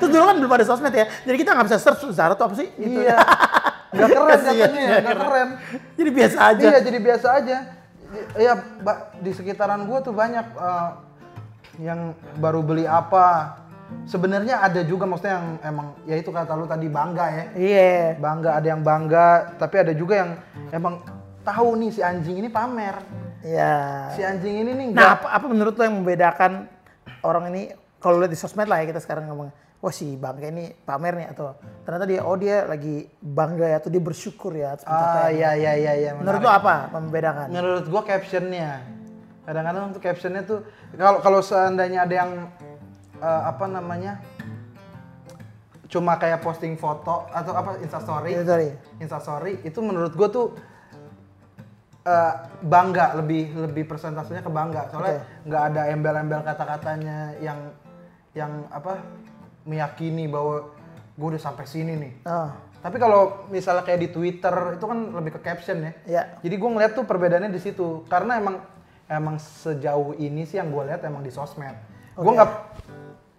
Terus 0.00 0.10
dulu 0.10 0.24
kan 0.26 0.36
belum 0.40 0.52
ada 0.52 0.64
sosmed 0.64 0.94
ya. 0.94 1.06
Jadi 1.28 1.36
kita 1.38 1.54
nggak 1.54 1.66
bisa 1.70 1.78
search 1.78 2.02
Zara 2.10 2.34
tuh 2.34 2.50
apa 2.50 2.54
sih? 2.56 2.68
Gitu. 2.74 3.04
Iya. 3.04 3.16
Gak 3.92 4.08
keren 4.08 4.40
katanya 4.40 4.80
ya, 4.80 4.96
nggak 4.98 5.00
gak 5.04 5.18
keren. 5.20 5.48
Jadi 6.00 6.10
biasa 6.10 6.38
aja. 6.40 6.64
Iya, 6.64 6.78
jadi 6.80 6.98
biasa 6.98 7.26
aja. 7.36 7.56
Iya, 8.36 8.52
Mbak, 8.84 8.98
di 9.24 9.30
sekitaran 9.32 9.80
gua 9.88 9.98
tuh 10.00 10.12
banyak 10.16 10.46
eh, 10.56 10.90
yang 11.80 12.16
baru 12.40 12.60
beli 12.64 12.84
apa. 12.88 13.60
Sebenarnya 14.08 14.64
ada 14.64 14.80
juga 14.88 15.04
maksudnya 15.04 15.36
yang 15.36 15.48
emang 15.68 15.86
ya 16.08 16.16
itu 16.16 16.32
kata 16.32 16.56
lu 16.56 16.64
tadi 16.64 16.88
bangga 16.88 17.26
ya. 17.28 17.44
Iya. 17.52 18.16
Bangga 18.16 18.50
ada 18.56 18.66
yang 18.72 18.80
bangga, 18.80 19.56
tapi 19.60 19.84
ada 19.84 19.92
juga 19.92 20.24
yang 20.24 20.30
emang 20.72 21.04
tahu 21.44 21.76
nih 21.76 21.90
si 21.92 22.00
anjing 22.00 22.40
ini 22.40 22.48
pamer. 22.48 22.96
Iya. 23.44 23.72
Si 24.16 24.24
anjing 24.24 24.64
ini 24.64 24.72
nih 24.72 24.86
Nah, 24.96 24.96
enggak 24.96 25.12
apa, 25.20 25.28
apa 25.36 25.46
menurut 25.50 25.74
lo 25.76 25.82
yang 25.84 25.96
membedakan 26.00 26.52
orang 27.20 27.44
ini 27.52 27.62
kalau 28.00 28.18
lihat 28.18 28.32
di 28.32 28.38
sosmed 28.38 28.66
lah 28.66 28.80
ya 28.82 28.90
kita 28.90 28.98
sekarang 29.02 29.28
ngomong, 29.30 29.52
wah 29.82 29.90
si 29.90 30.14
bangga 30.14 30.46
ini 30.46 30.70
pamer 30.80 31.12
nih 31.18 31.28
atau 31.34 31.58
ternyata 31.82 32.06
dia 32.06 32.22
oh 32.22 32.38
dia 32.38 32.62
lagi 32.64 33.02
bangga 33.18 33.66
ya 33.66 33.76
atau 33.76 33.90
dia 33.90 33.98
bersyukur 33.98 34.54
ya 34.54 34.78
atas 34.78 34.86
Ah, 34.86 35.26
iya 35.26 35.52
iya 35.52 35.72
iya 35.74 35.92
iya. 35.98 36.10
Menurut 36.14 36.38
menarik. 36.38 36.46
lo 36.46 36.60
apa 36.62 36.74
membedakan? 36.94 37.46
Menurut 37.50 37.84
gua 37.90 38.02
captionnya, 38.02 38.78
kadang-kadang 39.42 39.90
tuh 39.90 40.00
captionnya 40.00 40.42
tuh 40.42 40.58
kalau 40.94 41.18
kalau 41.18 41.40
seandainya 41.42 42.06
ada 42.06 42.14
yang 42.14 42.30
eh, 43.18 43.42
apa 43.42 43.64
namanya 43.66 44.22
cuma 45.86 46.14
kayak 46.14 46.40
posting 46.40 46.72
foto 46.74 47.26
atau 47.28 47.52
apa 47.52 47.76
instastory, 47.76 48.32
Itu 48.32 48.46
sorry. 48.46 48.68
instastory 48.96 49.52
itu 49.60 49.78
menurut 49.82 50.14
gua 50.14 50.30
tuh 50.30 50.46
eh, 52.02 52.32
bangga 52.62 53.18
lebih 53.18 53.50
lebih 53.60 53.84
persentasenya 53.84 54.40
ke 54.40 54.48
bangga 54.48 54.88
soalnya 54.88 55.20
nggak 55.42 55.62
ada 55.68 55.82
embel-embel 55.90 56.40
kata-katanya 56.40 57.34
yang 57.38 57.58
yang 58.32 58.64
apa 58.70 58.96
meyakini 59.64 60.26
bahwa 60.26 60.70
gue 61.12 61.26
udah 61.28 61.42
sampai 61.42 61.64
sini 61.64 61.92
nih. 61.94 62.12
Oh, 62.24 62.50
Tapi 62.80 62.96
kalau 62.96 63.46
misalnya 63.46 63.82
kayak 63.82 64.00
di 64.00 64.08
Twitter 64.10 64.50
itu 64.74 64.82
kan 64.82 64.98
lebih 65.12 65.38
ke 65.38 65.40
caption 65.40 65.78
ya. 65.80 65.92
Iya. 66.04 66.22
Jadi 66.40 66.54
gue 66.56 66.68
ngeliat 66.68 66.92
tuh 66.92 67.04
perbedaannya 67.04 67.48
di 67.48 67.62
situ 67.62 68.02
karena 68.06 68.36
emang 68.36 68.58
emang 69.06 69.36
sejauh 69.38 70.16
ini 70.16 70.42
sih 70.42 70.56
yang 70.56 70.68
gue 70.68 70.82
lihat 70.84 71.02
emang 71.02 71.22
di 71.22 71.30
sosmed. 71.30 71.76
Gue 72.12 72.32
nggak 72.32 72.50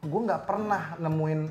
gue 0.04 0.22
nggak 0.22 0.42
pernah 0.44 0.96
nemuin 0.96 1.42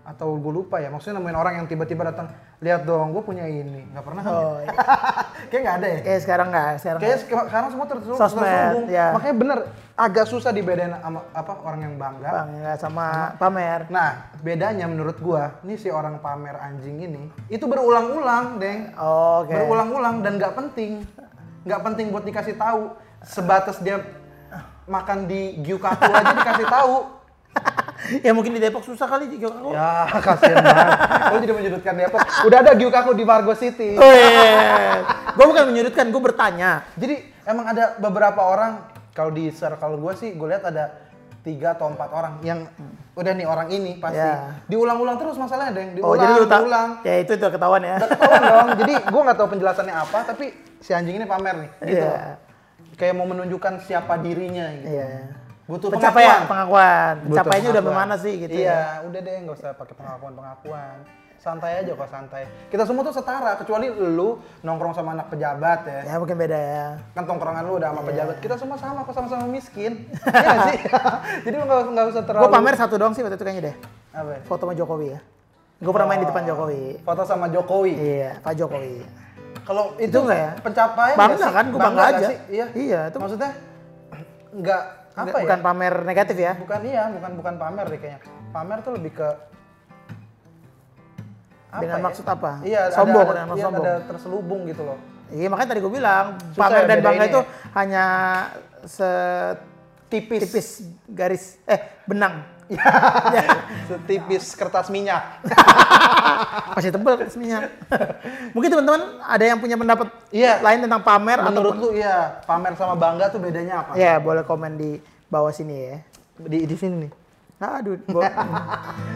atau 0.00 0.34
gue 0.34 0.52
lupa 0.52 0.82
ya 0.82 0.90
maksudnya 0.90 1.22
nemuin 1.22 1.38
orang 1.38 1.54
yang 1.54 1.66
tiba-tiba 1.66 2.02
datang 2.02 2.32
lihat 2.58 2.82
dong 2.82 3.14
gue 3.14 3.22
punya 3.22 3.46
ini 3.46 3.86
nggak 3.88 4.02
pernah 4.02 4.22
kan? 4.22 4.32
oh 4.32 4.56
iya. 4.64 4.70
Kayak 5.46 5.60
nggak 5.62 5.76
ada 5.76 5.86
ya. 5.86 5.98
Kayak 6.02 6.20
sekarang 6.20 6.48
nggak, 6.50 6.70
sekarang 6.78 7.00
sek- 7.00 7.46
sekarang 7.46 7.68
semua 7.70 7.86
tersu- 7.86 8.18
Sosmed, 8.18 8.90
ya. 8.90 9.06
Makanya 9.14 9.36
bener 9.38 9.58
agak 10.00 10.24
susah 10.32 10.48
dibedain 10.48 10.96
sama 10.96 11.20
apa 11.36 11.52
orang 11.60 11.80
yang 11.84 11.94
bangga 12.00 12.30
bang 12.32 12.48
nggak 12.56 12.76
sama 12.80 13.36
pamer. 13.36 13.84
Nah, 13.92 14.32
bedanya 14.40 14.88
menurut 14.88 15.20
gua, 15.20 15.60
nih 15.60 15.76
si 15.76 15.92
orang 15.92 16.24
pamer 16.24 16.56
anjing 16.56 17.04
ini 17.04 17.28
itu 17.52 17.68
berulang-ulang, 17.68 18.56
Deng. 18.56 18.96
Oh, 18.96 19.44
Oke. 19.44 19.52
Berulang-ulang 19.52 20.24
dan 20.24 20.40
nggak 20.40 20.56
penting. 20.56 21.04
Nggak 21.68 21.80
penting 21.84 22.06
buat 22.08 22.24
dikasih 22.24 22.56
tahu. 22.56 22.96
Sebatas 23.20 23.76
dia 23.84 24.00
makan 24.88 25.28
di 25.28 25.60
Gyukaku 25.60 26.08
aja 26.08 26.32
dikasih 26.32 26.66
tahu. 26.72 26.94
ya 28.26 28.32
mungkin 28.32 28.56
di 28.56 28.60
Depok 28.64 28.80
susah 28.80 29.04
kali 29.04 29.28
Gyokako. 29.36 29.76
Ya, 29.76 30.08
kasihan 30.24 30.64
banget. 30.64 30.98
Lu 31.28 31.36
jadi 31.44 31.52
menyudutkan 31.52 31.94
Depok. 32.00 32.20
Udah 32.48 32.58
ada 32.64 32.72
Gyukaku 32.72 33.12
di 33.12 33.24
Margo 33.28 33.52
City. 33.52 34.00
Oh 34.00 34.08
iya. 34.08 35.04
gue 35.36 35.44
bukan 35.44 35.68
menyudutkan, 35.68 36.08
gue 36.08 36.22
bertanya. 36.24 36.88
Jadi 36.96 37.20
emang 37.44 37.68
ada 37.68 38.00
beberapa 38.00 38.40
orang 38.40 38.99
kalau 39.20 39.30
di 39.30 39.44
circle 39.50 39.94
gue 39.94 40.12
sih 40.16 40.32
gue 40.32 40.48
lihat 40.48 40.64
ada 40.64 40.84
tiga 41.40 41.72
atau 41.72 41.88
empat 41.88 42.08
orang 42.10 42.36
yang 42.40 42.68
udah 43.12 43.32
nih 43.32 43.44
orang 43.44 43.68
ini 43.68 43.96
pasti 43.96 44.16
Ya. 44.18 44.60
diulang-ulang 44.66 45.16
terus 45.16 45.36
masalahnya 45.36 45.72
deng 45.74 45.92
Oh 45.98 46.12
diulang 46.12 46.18
jadi 46.18 46.32
lu 46.34 46.44
tak? 46.46 46.58
diulang 46.58 46.88
Ya 47.02 47.14
itu 47.18 47.32
tuh 47.34 47.50
ketahuan 47.50 47.82
ya. 47.82 47.96
Udah 47.96 48.08
ketahuan 48.10 48.42
dong 48.42 48.68
jadi 48.78 48.92
gue 49.02 49.20
nggak 49.22 49.36
tahu 49.36 49.48
penjelasannya 49.50 49.94
apa 49.94 50.18
tapi 50.26 50.44
si 50.78 50.90
anjing 50.90 51.14
ini 51.14 51.26
pamer 51.26 51.54
nih 51.58 51.70
gitu 51.86 52.06
Iya. 52.06 52.36
kayak 52.94 53.14
mau 53.14 53.26
menunjukkan 53.26 53.74
siapa 53.82 54.16
dirinya 54.18 54.68
gitu 54.74 54.88
Iya. 54.90 55.08
butuh 55.64 55.88
Pencapaian, 55.88 56.44
pengakuan. 56.44 56.50
pengakuan. 56.50 57.14
Pencapaiannya 57.26 57.70
udah 57.70 57.84
bagaimana 57.84 58.14
sih 58.16 58.34
gitu 58.38 58.52
iya 58.54 58.68
ya. 58.98 59.06
udah 59.06 59.20
deh 59.22 59.34
nggak 59.40 59.56
usah 59.56 59.70
pakai 59.72 59.94
pengakuan 59.94 60.32
pengakuan 60.34 60.96
santai 61.40 61.80
aja 61.80 61.90
kok 61.90 62.04
santai 62.06 62.44
kita 62.68 62.84
semua 62.84 63.00
tuh 63.00 63.10
setara 63.10 63.56
kecuali 63.56 63.88
lu 63.88 64.36
nongkrong 64.60 64.92
sama 64.92 65.14
anak 65.14 65.26
pejabat 65.26 65.80
ya 65.82 66.00
Ya 66.04 66.14
mungkin 66.14 66.36
beda 66.36 66.52
ya. 66.54 66.86
kan 67.10 67.24
tongkrongan 67.24 67.64
lu 67.64 67.80
udah 67.80 67.88
sama 67.90 68.00
Iya. 68.02 68.08
pejabat 68.10 68.36
kita 68.38 68.54
semua 68.54 68.76
sama 68.76 69.00
kok 69.00 69.14
sama-sama 69.14 69.44
miskin 69.46 70.04
Iya 70.22 70.56
sih 70.66 70.78
jadi 71.44 71.54
lu 71.56 71.64
nggak 71.64 71.80
nggak 71.90 72.06
usah 72.10 72.22
terlalu 72.22 72.42
Gue 72.42 72.52
pamer 72.52 72.74
satu 72.76 72.94
doang 72.94 73.10
sih 73.10 73.22
waktu 73.22 73.34
itu 73.34 73.42
kayaknya 73.42 73.64
deh. 73.66 73.76
apa 74.12 74.30
ya? 74.30 74.40
Foto 74.42 74.62
sama 74.62 74.74
Jokowi 74.74 75.06
ya. 75.08 75.20
Gue 75.78 75.90
pernah 75.90 76.08
main 76.08 76.20
di 76.20 76.28
depan 76.28 76.44
Jokowi. 76.44 76.82
foto 77.00 77.22
sama 77.24 77.46
Jokowi 77.46 77.92
Iya, 77.94 78.30
Pak 78.38 78.52
Jokowi. 78.54 78.94
kalau 79.62 79.84
itu, 79.96 80.12
nggak 80.14 80.38
ya? 80.38 80.50
pencapaian 80.58 81.16
Bangga 81.16 81.48
kan, 81.48 81.64
gua 81.68 81.80
bangga 81.80 81.96
nggak 81.96 82.10
aja. 82.14 82.28
sih? 82.28 82.38
iya 82.50 82.66
Iya, 82.70 83.00
itu- 83.06 83.16
maksudnya 83.18 83.50
nggak 84.52 84.82
apa 85.10 85.20
Nggak- 85.22 85.34
ya 85.34 85.44
Bukan 85.46 85.60
pamer 85.62 85.94
negatif 86.02 86.36
ya. 86.36 86.52
bukan 86.54 86.80
iya 86.82 87.02
bukan 87.08 87.30
bukan 87.34 87.54
pamer 87.56 87.84
deh 87.86 87.98
kayaknya 87.98 88.20
pamer 88.50 88.78
tuh 88.80 88.92
lebih 88.92 89.12
ke 89.14 89.28
apa 91.70 91.80
Dengan 91.80 91.96
ya? 91.96 92.04
maksud 92.04 92.26
apa? 92.26 92.50
iya 92.62 92.82
Sombong, 92.90 93.22
ada, 93.22 93.32
dengan 93.32 93.46
maksud 93.46 93.56
iya, 93.56 93.66
sombong. 93.66 93.84
ada 93.84 93.94
terselubung 94.04 94.62
gitu 94.66 94.82
loh 94.82 94.98
Iya 95.30 95.46
makanya 95.46 95.68
tadi 95.68 95.80
gue 95.80 95.92
bilang 95.92 96.26
Susah 96.48 96.58
pamer 96.60 96.74
ya 96.76 96.88
dan 96.88 96.98
bangga 97.00 97.24
itu 97.24 97.40
ya? 97.40 97.46
hanya 97.72 98.04
setipis 98.82 100.40
tipis 100.42 100.68
garis 101.06 101.44
eh 101.64 101.80
benang. 102.04 102.42
setipis 103.86 104.54
kertas 104.54 104.86
minyak 104.88 105.22
Masih 106.70 106.90
tebel 106.90 107.14
kertas 107.16 107.34
minyak. 107.34 107.70
Mungkin 108.54 108.70
teman-teman 108.70 109.02
ada 109.20 109.44
yang 109.44 109.58
punya 109.58 109.74
pendapat 109.74 110.06
Iya. 110.28 110.58
lain 110.60 110.78
tentang 110.80 110.98
pamer 111.00 111.38
menurut 111.40 111.74
atau 111.74 111.82
lu 111.84 111.88
iya 111.92 112.42
pamer 112.42 112.74
sama 112.74 112.94
bangga 112.94 113.26
tuh 113.28 113.38
bedanya 113.38 113.82
apa 113.82 113.94
ya 113.94 114.18
boleh 114.18 114.42
komen 114.42 114.74
di 114.74 114.98
bawah 115.26 115.50
sini 115.50 115.74
ya. 115.84 115.98
di 116.40 116.64
di 116.64 116.74
sini 116.74 117.06
nih 117.06 117.12
Aduh. 117.60 118.00
bo- 118.04 118.24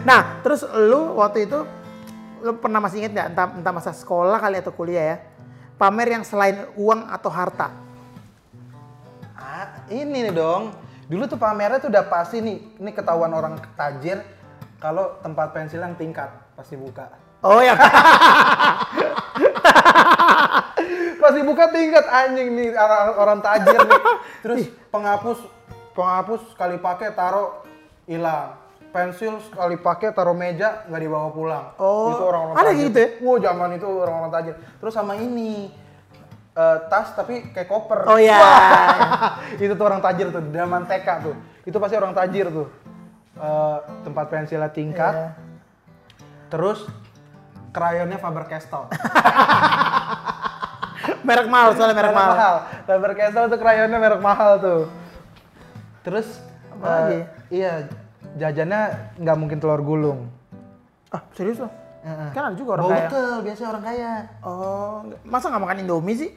nah, 0.03 0.37
terus 0.39 0.61
lu 0.63 1.17
waktu 1.17 1.43
itu 1.43 1.59
lu 2.45 2.61
pernah 2.61 2.77
masih 2.77 3.01
inget 3.01 3.17
nggak 3.17 3.27
entah, 3.33 3.47
entah 3.57 3.73
masa 3.73 3.89
sekolah 3.89 4.37
kali 4.37 4.61
atau 4.61 4.69
kuliah 4.69 5.17
ya? 5.17 5.17
Pamer 5.81 6.13
yang 6.13 6.21
selain 6.21 6.69
uang 6.77 7.09
atau 7.09 7.33
harta. 7.33 7.73
Ah, 9.33 9.81
ini 9.89 10.29
nih 10.29 10.33
dong. 10.33 10.77
Dulu 11.09 11.25
tuh 11.25 11.41
pamernya 11.41 11.81
tuh 11.81 11.89
udah 11.89 12.05
pasti 12.05 12.39
nih, 12.39 12.77
ini 12.77 12.91
ketahuan 12.93 13.33
orang 13.33 13.57
tajir 13.73 14.21
kalau 14.77 15.17
tempat 15.25 15.49
pensil 15.57 15.81
yang 15.81 15.97
tingkat 15.97 16.29
pasti 16.53 16.77
buka. 16.77 17.09
Oh 17.41 17.61
ya. 17.61 17.73
Pasti 21.25 21.41
buka 21.41 21.73
tingkat 21.73 22.05
anjing 22.05 22.53
nih 22.53 22.69
orang, 22.77 23.17
orang 23.17 23.39
tajir 23.41 23.81
nih. 23.81 24.01
Terus 24.45 24.61
penghapus 24.93 25.39
penghapus 25.97 26.41
sekali 26.53 26.77
pakai 26.77 27.17
taruh 27.17 27.65
hilang. 28.05 28.64
Pensil 28.95 29.43
sekali 29.43 29.75
pakai 29.75 30.15
taruh 30.15 30.31
meja 30.31 30.87
nggak 30.87 31.01
dibawa 31.03 31.27
pulang. 31.35 31.65
Oh, 31.75 32.15
itu 32.15 32.23
orang-orang 32.23 32.55
ada 32.55 32.71
tajir. 32.71 32.83
gitu 32.87 32.97
ya? 33.03 33.09
Wow, 33.19 33.35
zaman 33.43 33.69
itu 33.75 33.87
orang-orang 33.91 34.31
tajir. 34.31 34.55
Terus 34.79 34.93
sama 34.95 35.13
ini 35.19 35.67
eh, 36.55 36.77
tas 36.87 37.11
tapi 37.11 37.51
kayak 37.51 37.67
koper. 37.67 38.07
Oh 38.07 38.15
ya. 38.15 38.39
itu 39.63 39.75
tuh 39.75 39.83
orang 39.83 39.99
tajir 39.99 40.31
tuh, 40.31 40.39
zaman 40.47 40.87
TK 40.87 41.07
tuh. 41.27 41.35
Itu 41.67 41.75
pasti 41.83 41.99
orang 41.99 42.15
tajir 42.15 42.47
tuh. 42.47 42.71
Eh, 43.35 43.77
tempat 44.07 44.31
pensilnya 44.31 44.71
tingkat. 44.71 45.11
Iya. 45.11 45.27
Terus 46.47 46.87
krayonnya 47.75 48.15
Faber 48.15 48.47
Castell. 48.47 48.87
merek 51.27 51.51
mahal 51.51 51.75
soalnya 51.75 51.99
merek, 51.99 52.15
mahal. 52.15 52.55
Faber 52.87 53.11
Castell 53.19 53.51
tuh 53.51 53.59
krayonnya 53.59 53.99
merek 53.99 54.23
mahal 54.23 54.55
tuh. 54.63 54.87
Terus 56.07 56.39
Apa 56.71 56.87
lagi? 56.87 57.19
eh, 57.19 57.23
iya, 57.51 57.73
jajannya 58.35 58.81
nggak 59.17 59.37
mungkin 59.37 59.57
telur 59.57 59.79
gulung. 59.79 60.27
Ah, 61.09 61.23
serius 61.31 61.57
loh? 61.57 61.71
Heeh. 62.01 62.29
Kan 62.31 62.43
ada 62.45 62.55
juga 62.55 62.77
orang 62.77 62.85
Bau 62.85 62.91
kaya. 62.91 63.07
betul, 63.07 63.35
biasanya 63.41 63.69
orang 63.69 63.83
kaya. 63.83 64.11
Oh, 64.39 64.95
masa 65.23 65.45
nggak 65.47 65.63
makan 65.63 65.77
Indomie 65.81 66.17
sih? 66.17 66.31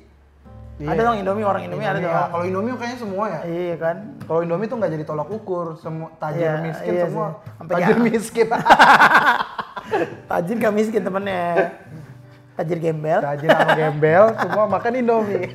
Iya. 0.78 0.94
Ada 0.94 1.00
dong 1.04 1.18
Indomie, 1.18 1.42
orang 1.42 1.62
Indomie, 1.66 1.84
ada 1.84 1.98
Indomie, 1.98 2.06
dong. 2.08 2.22
ya. 2.22 2.30
Kalau 2.30 2.44
Indomie 2.46 2.70
kayaknya 2.72 2.98
semua 2.98 3.24
ya. 3.26 3.40
Iya 3.42 3.76
kan? 3.76 3.96
Kalau 4.22 4.40
Indomie 4.40 4.66
tuh 4.66 4.76
nggak 4.78 4.92
jadi 4.94 5.04
tolak 5.04 5.28
ukur, 5.28 5.66
semua 5.76 6.08
tajir 6.16 6.40
Iya, 6.40 6.52
miskin 6.62 6.92
iya 6.92 7.04
semua. 7.04 7.26
Sampai 7.52 7.72
Tajir 7.74 7.90
ya- 7.90 8.04
miskin. 8.04 8.46
Tajir 10.30 10.56
gak 10.56 10.74
miskin 10.74 11.00
temennya. 11.00 11.72
Tajir 12.54 12.78
gembel. 12.78 13.18
Tajir 13.18 13.48
sama 13.48 13.72
gembel, 13.72 14.24
semua 14.36 14.64
makan 14.68 14.92
Indomie. 14.94 15.48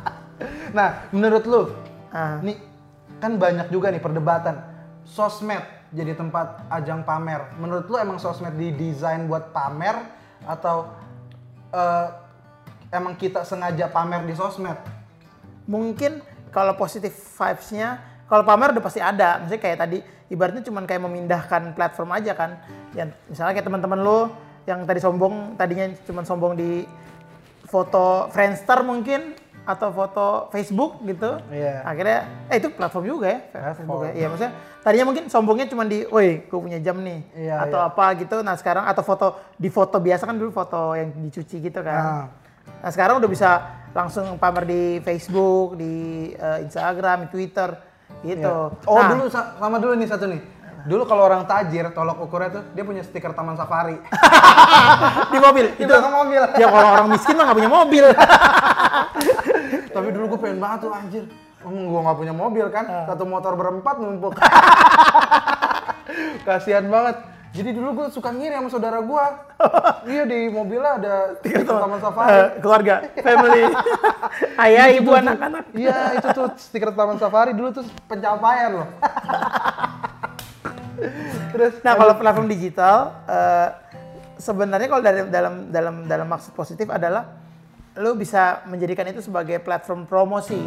nah, 0.76 0.88
menurut 1.10 1.44
lu, 1.44 1.62
Ah. 2.10 2.38
nih 2.38 2.54
kan 3.18 3.34
banyak 3.34 3.66
juga 3.68 3.90
nih 3.90 3.98
perdebatan 3.98 4.54
sosmed 5.04 5.62
jadi 5.94 6.18
tempat 6.18 6.66
ajang 6.68 7.06
pamer. 7.06 7.54
Menurut 7.60 7.86
lu 7.86 7.96
emang 7.96 8.18
sosmed 8.18 8.58
didesain 8.58 9.24
buat 9.30 9.54
pamer 9.54 9.94
atau 10.44 10.90
eh, 11.70 12.06
emang 12.90 13.14
kita 13.14 13.46
sengaja 13.46 13.88
pamer 13.88 14.26
di 14.26 14.34
sosmed? 14.34 14.76
Mungkin 15.64 16.20
kalau 16.50 16.74
positif 16.76 17.14
vibes-nya, 17.38 18.02
kalau 18.26 18.42
pamer 18.42 18.74
udah 18.74 18.84
pasti 18.84 19.00
ada. 19.00 19.42
Maksudnya 19.42 19.62
kayak 19.62 19.78
tadi, 19.80 19.98
ibaratnya 20.30 20.62
cuman 20.66 20.84
kayak 20.84 21.02
memindahkan 21.02 21.62
platform 21.74 22.10
aja 22.14 22.32
kan. 22.34 22.58
Yang 22.94 23.14
misalnya 23.30 23.52
kayak 23.58 23.66
teman-teman 23.66 24.00
lo 24.02 24.18
yang 24.64 24.82
tadi 24.88 25.00
sombong, 25.02 25.58
tadinya 25.58 25.90
cuman 26.06 26.24
sombong 26.24 26.52
di 26.56 26.86
foto 27.68 28.30
Friendster 28.30 28.86
mungkin 28.86 29.34
atau 29.64 29.88
foto 29.90 30.26
Facebook 30.48 31.00
gitu. 31.02 31.40
Iya. 31.48 31.80
Akhirnya, 31.82 32.18
eh 32.46 32.56
itu 32.56 32.68
platform 32.68 33.04
juga 33.08 33.26
ya, 33.26 33.38
Platform. 33.48 33.74
Facebook 33.74 34.00
ya. 34.02 34.12
Iya, 34.12 34.26
maksudnya 34.28 34.52
tadinya 34.80 35.06
mungkin 35.08 35.24
sombongnya 35.26 35.66
cuma 35.66 35.82
di, 35.82 36.04
woi, 36.06 36.44
gue 36.44 36.58
punya 36.60 36.78
jam 36.78 37.00
nih, 37.00 37.24
Iya, 37.34 37.64
atau 37.64 37.80
iya. 37.80 37.88
apa 37.88 38.04
gitu. 38.14 38.36
Nah 38.40 38.54
sekarang 38.54 38.84
atau 38.84 39.00
foto 39.00 39.26
di 39.54 39.68
foto 39.68 39.96
biasa 39.96 40.24
kan 40.24 40.36
dulu 40.36 40.50
foto 40.50 40.92
yang 40.92 41.08
dicuci 41.18 41.60
gitu 41.60 41.80
kan. 41.80 41.96
Nah. 41.96 42.24
Nah 42.80 42.90
sekarang 42.92 43.16
udah 43.16 43.26
bisa 43.26 43.50
langsung 43.90 44.36
pamer 44.36 44.64
di 44.64 44.82
Facebook, 45.00 45.74
di 45.74 45.94
eh, 46.30 46.58
Instagram, 46.60 47.24
di 47.24 47.28
Twitter 47.30 47.72
gitu. 48.20 48.52
Iya. 48.68 48.84
Oh 48.84 49.00
Nah, 49.00 49.08
dulu 49.10 49.24
sa- 49.28 49.56
sama 49.56 49.80
dulu 49.80 49.96
nih 49.96 50.08
satu 50.08 50.28
nih. 50.28 50.42
Dulu 50.84 51.08
kalau 51.08 51.24
orang 51.24 51.48
tajir 51.48 51.88
tolok 51.90 52.20
ukurnya 52.20 52.50
tuh 52.52 52.62
dia 52.76 52.84
punya 52.84 53.00
stiker 53.00 53.32
Taman 53.32 53.56
Safari. 53.56 53.96
di 55.32 55.38
mobil. 55.40 55.72
Di 55.72 55.88
belakang 55.88 56.12
mobil. 56.12 56.42
Ya 56.60 56.68
kalau 56.68 56.88
orang 56.92 57.08
miskin 57.08 57.32
mah 57.34 57.48
nggak 57.48 57.56
punya 57.56 57.72
mobil. 57.72 58.04
Tapi 59.94 60.08
dulu 60.10 60.24
gue 60.28 60.40
pengen 60.40 60.58
banget 60.58 60.78
tuh 60.80 60.90
anjir. 60.90 61.24
Emang 61.62 61.86
gue 61.86 62.00
nggak 62.02 62.18
punya 62.18 62.34
mobil 62.34 62.66
kan, 62.68 62.84
Ah. 62.84 63.04
satu 63.08 63.24
motor 63.24 63.54
berempat 63.54 63.96
numpuk. 63.96 64.34
Kasihan 66.44 66.84
banget. 66.86 67.16
Jadi 67.54 67.70
dulu 67.70 67.88
gue 67.94 68.06
suka 68.10 68.28
ngiri 68.28 68.50
sama 68.52 68.68
saudara 68.68 68.98
gue. 68.98 69.24
iya 70.12 70.22
di 70.26 70.50
mobilnya 70.50 70.98
ada 70.98 71.14
stiker 71.38 71.62
Taman 71.64 71.98
Safari. 71.98 72.28
Eh, 72.28 72.46
keluarga, 72.58 72.94
family, 73.14 73.62
ayah, 74.66 74.86
ibu, 74.90 75.08
tuh- 75.08 75.22
anak-anak. 75.22 75.64
Iya 75.72 75.96
itu 76.18 76.28
tuh 76.34 76.46
stiker 76.58 76.90
Taman 76.90 77.16
Safari 77.16 77.54
dulu 77.54 77.70
tuh 77.72 77.86
pencapaian 78.04 78.70
loh. 78.74 78.88
Terus 81.50 81.74
Nah 81.80 81.94
kalau 81.94 82.14
platform 82.16 82.48
digital, 82.48 82.96
eh, 83.24 83.68
sebenarnya 84.36 84.88
kalau 84.90 85.02
dari 85.02 85.20
dalam 85.28 85.54
dalam 85.70 85.94
dalam 86.04 86.26
maksud 86.26 86.52
positif 86.52 86.90
adalah 86.90 87.43
lo 87.94 88.18
bisa 88.18 88.62
menjadikan 88.66 89.06
itu 89.06 89.22
sebagai 89.22 89.62
platform 89.62 90.06
promosi. 90.06 90.58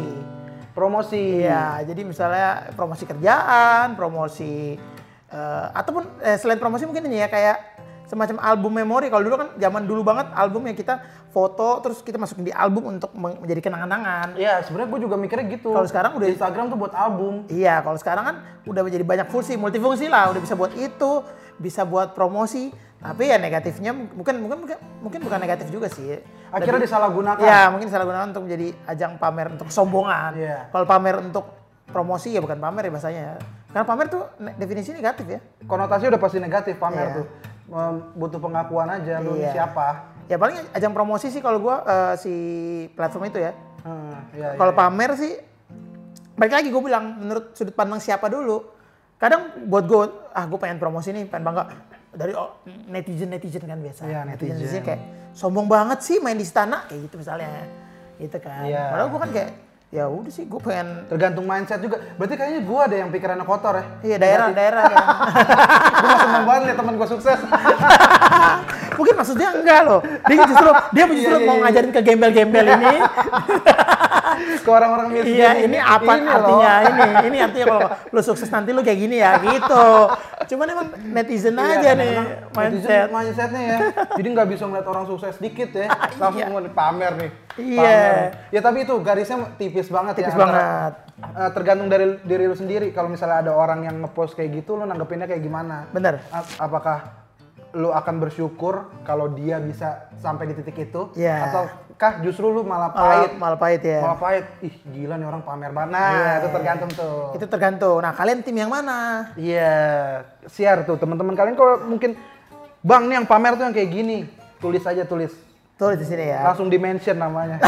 promosi. 0.72 1.42
Iya, 1.42 1.82
jadi 1.82 2.06
misalnya 2.06 2.70
promosi 2.78 3.02
kerjaan, 3.02 3.98
promosi 3.98 4.78
eh, 5.28 5.66
ataupun 5.74 6.22
eh, 6.22 6.38
selain 6.38 6.56
promosi 6.62 6.86
mungkin 6.86 7.10
ini 7.10 7.18
ya 7.18 7.28
kayak 7.28 7.56
semacam 8.06 8.38
album 8.40 8.72
memori. 8.78 9.10
Kalau 9.10 9.20
dulu 9.20 9.36
kan 9.36 9.48
zaman 9.58 9.84
dulu 9.84 10.00
banget 10.06 10.30
album 10.32 10.64
yang 10.70 10.78
kita 10.78 11.02
foto 11.28 11.84
terus 11.84 12.00
kita 12.00 12.16
masukin 12.16 12.48
di 12.48 12.54
album 12.54 12.94
untuk 12.94 13.12
men- 13.12 13.36
menjadi 13.42 13.68
kenang-kenangan. 13.68 14.38
Iya, 14.38 14.64
sebenarnya 14.64 14.88
gue 14.96 15.00
juga 15.04 15.16
mikirnya 15.20 15.46
gitu. 15.50 15.74
Kalau 15.74 15.84
sekarang 15.84 16.16
udah- 16.16 16.30
Instagram 16.30 16.72
tuh 16.72 16.78
buat 16.80 16.94
album. 16.96 17.44
Iya, 17.52 17.84
kalau 17.84 17.98
sekarang 18.00 18.24
kan 18.24 18.36
udah 18.64 18.82
menjadi 18.86 19.04
banyak 19.04 19.28
fungsi, 19.28 19.58
multifungsi 19.60 20.06
lah, 20.08 20.32
udah 20.32 20.40
bisa 20.40 20.54
buat 20.56 20.72
itu, 20.72 21.26
bisa 21.60 21.84
buat 21.84 22.16
promosi. 22.16 22.72
Tapi 22.98 23.30
ya 23.30 23.38
negatifnya 23.38 23.94
mungkin 23.94 24.42
mungkin 24.42 24.58
mungkin, 24.66 24.78
mungkin 24.98 25.20
bukan 25.22 25.38
negatif 25.38 25.70
juga 25.70 25.86
sih. 25.86 26.18
Akhirnya 26.50 26.82
Lebih- 26.82 26.90
disalahgunakan. 26.90 27.46
Ya, 27.46 27.70
mungkin 27.70 27.86
disalahgunakan 27.86 28.26
untuk 28.34 28.44
menjadi 28.50 28.68
ajang 28.90 29.12
pamer 29.22 29.46
untuk 29.54 29.66
kesombongan. 29.70 30.30
Iya. 30.34 30.58
Kalau 30.74 30.86
pamer 30.86 31.14
untuk 31.22 31.44
promosi 31.86 32.34
ya 32.34 32.42
bukan 32.42 32.58
pamer 32.58 32.90
ya 32.90 32.92
bahasanya 32.92 33.22
ya. 33.22 33.34
Karena 33.70 33.86
pamer 33.86 34.06
tuh 34.10 34.22
definisi 34.58 34.90
negatif 34.90 35.26
ya. 35.30 35.40
Konotasi 35.64 36.10
udah 36.10 36.18
pasti 36.18 36.38
negatif 36.42 36.74
pamer 36.76 37.06
Iya. 37.06 37.16
tuh. 37.22 37.26
Butuh 38.18 38.40
pengakuan 38.42 38.90
aja 38.90 39.22
lu 39.22 39.38
Iya. 39.38 39.54
siapa. 39.54 40.10
Ya 40.26 40.36
paling 40.36 40.58
ajang 40.74 40.92
promosi 40.92 41.30
sih 41.30 41.38
kalau 41.38 41.62
gua 41.62 41.86
eh, 41.86 42.14
si 42.18 42.32
platform 42.92 43.30
itu 43.30 43.38
ya. 43.38 43.54
Hmm, 43.86 44.12
iya, 44.34 44.58
Kalau 44.58 44.74
iya. 44.74 44.80
pamer 44.80 45.10
sih, 45.14 45.32
balik 46.34 46.50
lagi 46.52 46.68
gue 46.68 46.82
bilang 46.82 47.14
menurut 47.16 47.54
sudut 47.54 47.72
pandang 47.72 48.02
siapa 48.02 48.26
dulu. 48.26 48.60
Kadang 49.16 49.70
buat 49.70 49.86
gue, 49.86 50.02
ah 50.30 50.44
gue 50.44 50.58
pengen 50.58 50.76
promosi 50.76 51.14
nih, 51.14 51.24
pengen 51.26 51.46
bangga 51.46 51.62
dari 52.14 52.32
oh, 52.32 52.64
netizen 52.88 53.28
netizen 53.28 53.64
kan 53.64 53.78
biasa. 53.78 54.02
Iya, 54.08 54.20
netizen. 54.24 54.82
kayak 54.84 55.32
sombong 55.36 55.68
banget 55.68 55.98
sih 56.00 56.16
main 56.18 56.38
di 56.38 56.46
istana 56.46 56.88
kayak 56.88 57.00
gitu 57.08 57.14
misalnya, 57.20 57.68
gitu 58.16 58.38
kan. 58.40 58.64
Iya. 58.64 58.84
Padahal 58.90 59.08
gue 59.12 59.20
kan 59.20 59.30
kayak 59.32 59.50
ya 59.88 60.04
udah 60.04 60.28
sih 60.28 60.44
gue 60.44 60.60
pengen 60.60 61.08
Tergantung 61.08 61.44
mindset 61.48 61.80
juga. 61.80 61.96
Berarti 62.20 62.34
kayaknya 62.36 62.60
gua 62.68 62.80
ada 62.84 62.96
yang 63.00 63.08
pikirannya 63.08 63.46
kotor 63.48 63.74
ya. 63.80 63.84
Iya 64.04 64.16
daerah 64.20 64.48
daerah 64.52 64.82
kan. 64.92 65.04
gue 66.00 66.16
seneng 66.20 66.44
banget 66.44 66.62
liat 66.68 66.78
temen 66.80 66.94
gue 66.96 67.08
sukses. 67.08 67.40
Mungkin 68.98 69.14
maksudnya 69.14 69.48
enggak 69.54 69.80
loh. 69.84 70.00
Dia 70.26 70.36
justru 70.44 70.68
dia 70.90 71.04
justru 71.08 71.30
Iya, 71.30 71.38
iya, 71.38 71.46
mau 71.46 71.54
iya. 71.54 71.62
ngajarin 71.64 71.92
ke 71.94 72.00
gembel-gembel 72.02 72.66
ini. 72.68 72.94
Ke 74.58 74.70
orang-orang 74.70 75.08
miskin. 75.10 75.34
iya, 75.34 75.50
ini 75.58 75.78
apa 75.80 76.12
Ini 76.14 76.28
artinya 76.28 76.72
loh. 76.76 76.86
ini? 76.86 77.06
Ini 77.26 77.36
artinya 77.40 77.66
kalau 77.66 77.80
lu 78.12 78.20
sukses 78.20 78.46
nanti 78.46 78.70
lu 78.70 78.84
kayak 78.84 78.98
gini 79.00 79.16
ya 79.18 79.40
gitu. 79.40 79.86
Cuman 80.46 80.66
emang 80.68 80.86
netizen 81.08 81.56
Iya, 81.56 81.74
aja 81.74 81.90
nih 81.92 82.10
mindset. 82.52 82.68
netizen 82.76 83.06
mindsetnya 83.10 83.62
ya. 83.62 83.78
Jadi 84.14 84.28
nggak 84.28 84.48
bisa 84.48 84.62
ngeliat 84.64 84.86
orang 84.86 85.04
sukses 85.06 85.34
dikit 85.38 85.70
ya. 85.72 85.88
Langsung 86.20 86.44
mau 86.46 86.60
pamer 86.62 87.12
nih. 87.16 87.30
Iya. 87.56 87.80
Pamer. 87.80 88.12
Ya 88.50 88.60
tapi 88.60 88.78
itu 88.84 88.94
garisnya 89.00 89.36
tipis 89.56 89.88
banget 89.88 90.14
Tipis 90.14 90.30
ya. 90.30 90.36
antara- 90.36 90.54
banget. 90.54 90.92
eh, 91.18 91.50
tergantung 91.50 91.88
dari 91.88 92.06
diri 92.22 92.44
lu 92.46 92.54
sendiri. 92.54 92.92
Kalau 92.92 93.08
misalnya 93.08 93.42
ada 93.42 93.52
orang 93.52 93.82
yang 93.82 93.96
ngepost 93.98 94.38
kayak 94.38 94.54
gitu, 94.54 94.76
lu 94.76 94.84
nanggepinnya 94.84 95.26
kayak 95.26 95.40
gimana? 95.40 95.90
Bener. 95.90 96.22
A- 96.28 96.46
apakah 96.60 97.17
lu 97.76 97.92
akan 97.92 98.14
bersyukur 98.18 98.88
kalau 99.02 99.28
dia 99.28 99.60
bisa 99.60 100.08
sampai 100.16 100.48
di 100.48 100.54
titik 100.56 100.88
itu? 100.88 101.12
Iya. 101.12 101.52
Ataukah 101.52 102.24
justru 102.24 102.48
lu 102.48 102.62
malah 102.62 102.88
Malah, 102.88 102.96
pahit? 102.96 103.30
malah 103.36 103.58
pahit 103.58 103.82
ya. 103.84 104.00
Malah 104.00 104.18
pahit. 104.18 104.44
Ih 104.64 104.74
gila 104.88 105.14
nih 105.16 105.26
orang 105.26 105.42
pamer 105.42 105.72
banget. 105.72 105.92
Nah 105.92 106.08
Iya. 106.08 106.30
itu 106.40 106.48
tergantung 106.50 106.90
tuh. 106.92 107.18
Itu 107.36 107.46
tergantung. 107.46 107.98
Nah, 108.00 108.12
kalian 108.12 108.40
tim 108.40 108.56
yang 108.56 108.72
mana? 108.72 109.30
Iya, 109.34 109.72
share 110.46 110.84
tuh 110.84 110.96
teman-teman 110.96 111.36
kalian 111.36 111.56
kalau 111.56 111.84
mungkin 111.84 112.16
Bang 112.78 113.10
nih 113.10 113.18
yang 113.18 113.26
pamer 113.26 113.58
tuh 113.58 113.66
yang 113.66 113.74
kayak 113.74 113.90
gini. 113.90 114.18
Tulis 114.62 114.86
aja 114.86 115.02
tulis. 115.02 115.34
Tulis 115.78 115.94
di 116.02 116.06
sini 116.10 116.26
ya. 116.26 116.42
Langsung 116.42 116.66
di 116.66 116.74
mention 116.74 117.14
namanya. 117.14 117.62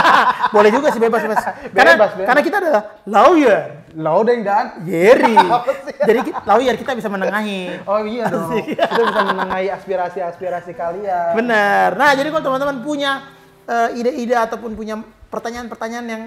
Boleh 0.54 0.70
juga 0.70 0.94
sih 0.94 1.02
bebas 1.02 1.18
bebas. 1.18 1.42
Karena 1.74 1.98
Bebas, 1.98 2.10
karena 2.14 2.42
kita 2.46 2.56
adalah 2.62 2.82
lawyer. 3.10 3.60
Loading 3.96 4.46
dan 4.46 4.86
Jerry. 4.86 5.34
Jadi 6.08 6.20
kita, 6.30 6.46
lawyer 6.46 6.78
kita 6.78 6.92
bisa 6.94 7.10
menengahi. 7.10 7.82
Oh 7.88 8.06
iya 8.06 8.30
dong. 8.30 8.54
Kita 8.62 8.86
bisa 8.86 9.22
menengahi 9.24 9.66
aspirasi-aspirasi 9.72 10.78
kalian. 10.78 11.32
Bener. 11.34 11.96
Nah, 11.96 12.12
jadi 12.14 12.28
kalau 12.28 12.44
teman-teman 12.44 12.84
punya 12.84 13.24
eh, 13.66 13.98
ide-ide 13.98 14.36
ataupun 14.36 14.76
punya 14.76 15.00
pertanyaan-pertanyaan 15.32 16.06
yang 16.06 16.22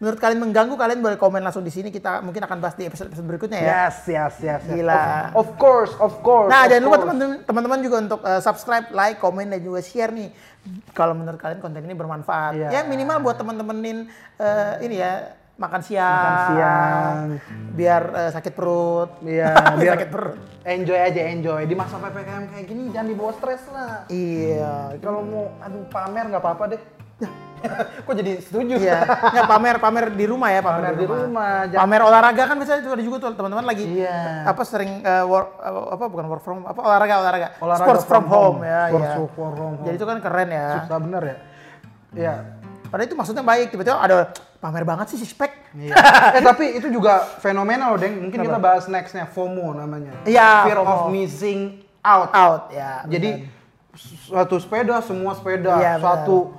menurut 0.00 0.16
kalian 0.16 0.40
mengganggu, 0.40 0.74
kalian 0.80 1.04
boleh 1.04 1.20
komen 1.20 1.44
langsung 1.44 1.60
di 1.60 1.68
sini. 1.68 1.92
Kita 1.92 2.24
mungkin 2.24 2.40
akan 2.40 2.56
bahas 2.56 2.72
di 2.72 2.88
episode-episode 2.88 3.28
berikutnya 3.28 3.60
ya. 3.60 3.68
Yes, 3.84 4.08
yes, 4.08 4.34
yes. 4.40 4.62
yes. 4.64 4.72
Gila. 4.80 5.36
Of, 5.36 5.44
of 5.44 5.48
course, 5.60 5.92
of 6.00 6.12
course. 6.24 6.48
Nah, 6.48 6.64
of 6.64 6.72
jangan 6.72 6.82
lupa 6.88 6.96
course. 6.96 7.04
teman-teman 7.04 7.36
teman-teman 7.44 7.78
juga 7.84 7.96
untuk 8.08 8.20
eh, 8.24 8.40
subscribe, 8.40 8.86
like, 8.96 9.20
komen 9.20 9.52
dan 9.52 9.60
juga 9.60 9.84
share 9.84 10.10
nih. 10.10 10.32
Kalau 10.92 11.16
menurut 11.16 11.40
kalian 11.40 11.60
konten 11.64 11.82
ini 11.84 11.96
bermanfaat. 11.96 12.52
Iya. 12.52 12.68
Ya 12.68 12.80
minimal 12.84 13.24
buat 13.24 13.36
teman-temenin 13.40 14.12
eh, 14.36 14.72
ini 14.84 15.00
ya 15.00 15.36
makan 15.56 15.80
siang. 15.80 16.24
Makan 16.24 16.46
siang. 16.52 17.16
Biar 17.72 18.02
eh, 18.12 18.30
sakit 18.32 18.52
perut. 18.52 19.10
Iya, 19.24 19.56
biar 19.80 19.94
sakit 19.96 20.10
perut. 20.12 20.36
enjoy 20.60 21.00
aja 21.00 21.20
enjoy. 21.32 21.62
Di 21.64 21.72
masa 21.72 21.96
PPKM 21.96 22.44
kayak 22.52 22.64
gini 22.68 22.82
jangan 22.92 23.08
dibawa 23.08 23.32
stres 23.36 23.64
lah. 23.72 24.04
Iya. 24.12 25.00
Kalau 25.00 25.20
mau 25.24 25.44
aduh 25.64 25.84
pamer 25.88 26.24
nggak 26.28 26.42
apa-apa 26.44 26.76
deh. 26.76 26.82
Kok 28.06 28.14
jadi 28.14 28.32
setuju? 28.40 28.74
Iya, 28.76 28.98
nggak 29.06 29.46
pamer 29.46 29.76
pamer 29.78 30.04
di 30.10 30.24
rumah 30.24 30.48
ya, 30.48 30.60
pamer, 30.60 30.82
Pamer 30.82 30.94
di 30.96 31.06
rumah, 31.06 31.52
jangan- 31.68 31.82
Pamer 31.84 32.00
olahraga 32.02 32.42
kan 32.44 32.56
biasanya 32.56 32.80
itu 32.80 32.90
ada 32.90 33.04
juga 33.04 33.16
tuh 33.18 33.28
teman-teman 33.34 33.64
lagi 33.64 33.84
Iya. 33.86 34.48
apa 34.48 34.62
sering 34.64 35.00
eh, 35.00 35.24
work 35.24 35.48
eh, 35.58 35.84
apa 35.92 36.04
bukan 36.06 36.26
work 36.26 36.42
from 36.42 36.58
apa 36.64 36.80
olahraga 36.80 37.14
olahraga, 37.20 37.48
Olahraga 37.58 37.84
sports 37.86 38.04
from, 38.04 38.24
home, 38.26 38.58
ya, 38.62 38.80
Sports 38.88 39.04
iya. 39.04 39.14
from 39.30 39.52
home. 39.54 39.74
Jadi 39.82 39.94
itu 39.94 40.06
kan 40.06 40.18
keren 40.18 40.48
ya. 40.48 40.66
susah 40.82 40.98
bener 40.98 41.22
ya. 41.22 41.36
Iya. 42.10 42.34
Padahal 42.90 43.06
itu 43.06 43.14
maksudnya 43.14 43.44
baik, 43.46 43.70
tiba-tiba 43.70 43.96
ada 43.96 44.16
pamer 44.58 44.82
banget 44.82 45.14
sih 45.14 45.18
six 45.18 45.30
pack. 45.30 45.70
Iya. 45.72 45.94
eh 46.36 46.42
tapi 46.42 46.74
itu 46.74 46.90
juga 46.90 47.22
fenomenal 47.38 47.94
loh, 47.94 48.00
Deng. 48.02 48.18
Mungkin 48.18 48.42
kita 48.42 48.58
bahas 48.58 48.90
nextnya 48.90 49.30
FOMO 49.30 49.78
namanya. 49.78 50.10
Iya, 50.26 50.66
Fear 50.66 50.78
FOMO. 50.82 50.90
of 50.90 51.00
missing 51.14 51.78
out. 52.02 52.34
Out 52.34 52.74
ya. 52.74 53.06
Jadi 53.06 53.46
suatu 53.94 54.58
sepeda 54.58 54.98
semua 55.00 55.34
sepeda, 55.34 55.78
Iya, 55.78 55.98
suatu 55.98 56.50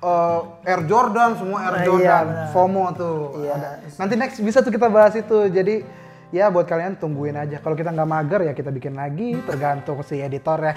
uh, 0.00 0.40
Air 0.62 0.82
Jordan 0.84 1.36
semua 1.36 1.58
Air 1.62 1.74
Iya, 1.76 1.86
Jordan, 1.86 2.24
benar. 2.26 2.48
FOMO 2.50 2.84
tuh. 2.92 3.16
Iya. 3.40 3.52
Ada. 3.56 3.68
Nanti 3.96 4.14
next 4.16 4.36
bisa 4.40 4.58
tuh 4.60 4.68
kita 4.68 4.86
bahas 4.86 5.14
itu. 5.14 5.38
Jadi 5.46 5.84
ya 6.30 6.46
buat 6.46 6.64
kalian 6.64 6.94
tungguin 6.94 7.34
aja. 7.34 7.58
Kalau 7.58 7.74
kita 7.74 7.90
nggak 7.90 8.08
mager 8.08 8.40
ya 8.46 8.52
kita 8.52 8.70
bikin 8.70 8.94
lagi, 8.94 9.34
tergantung 9.42 9.98
si 10.02 10.18
editor 10.18 10.58
ya. 10.62 10.74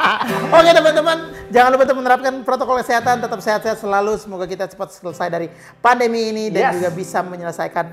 Oke 0.56 0.70
teman-teman, 0.70 1.18
jangan 1.48 1.68
lupa 1.70 1.82
untuk 1.84 1.98
menerapkan 2.00 2.34
protokol 2.40 2.80
kesehatan, 2.80 3.20
tetap 3.20 3.40
sehat-sehat 3.40 3.76
selalu. 3.76 4.16
Semoga 4.16 4.44
kita 4.44 4.64
cepat 4.64 4.92
selesai 4.92 5.28
dari 5.28 5.46
pandemi 5.78 6.32
ini 6.32 6.48
dan 6.48 6.72
Yes. 6.72 6.80
juga 6.80 6.88
bisa 6.90 7.18
menyelesaikan 7.20 7.86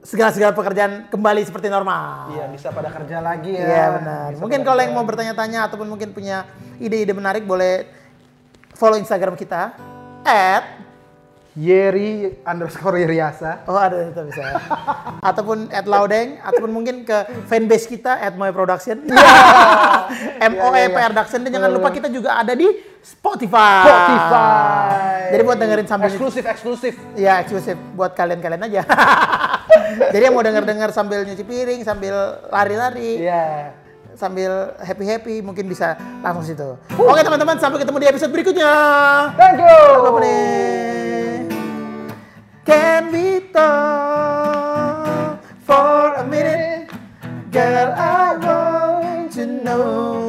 segala-segala 0.00 0.54
pekerjaan 0.54 1.10
kembali 1.10 1.42
seperti 1.42 1.66
normal. 1.66 2.30
Iya 2.30 2.44
bisa 2.48 2.70
pada 2.70 2.88
kerja 2.88 3.18
lagi 3.18 3.52
ya. 3.52 3.66
Iya 3.66 3.86
benar. 3.98 4.26
Bisa 4.32 4.40
Mungkin 4.40 4.60
kalau 4.62 4.80
yang 4.80 4.94
mau 4.94 5.02
bertanya-tanya 5.02 5.66
ataupun 5.66 5.84
mungkin 5.84 6.14
punya 6.14 6.46
ide-ide 6.78 7.10
menarik 7.10 7.42
boleh 7.42 7.90
follow 8.76 9.00
Instagram 9.00 9.34
kita 9.34 9.72
at 10.22 10.64
Yeri 11.56 12.36
underscore 12.44 13.00
Yeriasa. 13.00 13.64
oh 13.64 13.72
ada 13.72 14.12
itu 14.12 14.20
bisa 14.28 14.60
ataupun 15.32 15.72
at 15.72 15.88
Laudeng 15.88 16.36
ataupun 16.44 16.68
mungkin 16.68 17.00
ke 17.00 17.16
fanbase 17.48 17.88
kita 17.88 18.20
at 18.20 18.36
Moe 18.36 18.52
Production 18.52 19.00
M 20.52 20.54
O 20.60 20.68
E 20.76 20.84
P 20.86 20.96
Production 21.00 21.40
dan 21.40 21.50
jangan 21.56 21.70
lupa 21.72 21.88
kita 21.88 22.12
juga 22.12 22.36
ada 22.36 22.52
di 22.52 22.68
Spotify. 23.00 23.86
Spotify. 23.88 25.32
Jadi 25.32 25.42
buat 25.46 25.56
dengerin 25.56 25.86
sambil 25.86 26.10
eksklusif 26.10 26.44
eksklusif. 26.44 26.94
Ya 27.14 27.38
eksklusif 27.40 27.78
buat 27.94 28.12
kalian-kalian 28.12 28.66
aja. 28.66 28.82
Jadi 30.12 30.22
yang 30.26 30.34
mau 30.34 30.42
denger-denger 30.42 30.90
sambil 30.90 31.22
nyuci 31.22 31.46
piring, 31.46 31.86
sambil 31.86 32.42
lari-lari, 32.50 33.22
Iya. 33.22 33.85
Sambil 34.16 34.74
happy-happy 34.80 35.44
mungkin 35.44 35.68
bisa 35.68 35.94
langsung 36.24 36.42
situ. 36.42 36.74
Oke 36.96 37.20
teman-teman, 37.22 37.60
sampai 37.60 37.84
ketemu 37.84 37.98
di 38.02 38.08
episode 38.08 38.32
berikutnya. 38.32 38.72
Thank 39.36 39.60
you. 39.60 39.84
Can 42.66 43.14
we 43.14 43.46
talk 43.54 45.38
for 45.62 46.18
a 46.18 46.24
minute? 46.26 46.90
Girl, 47.54 47.94
I 47.94 48.34
want 48.42 49.32
to 49.38 49.46
know 49.46 50.25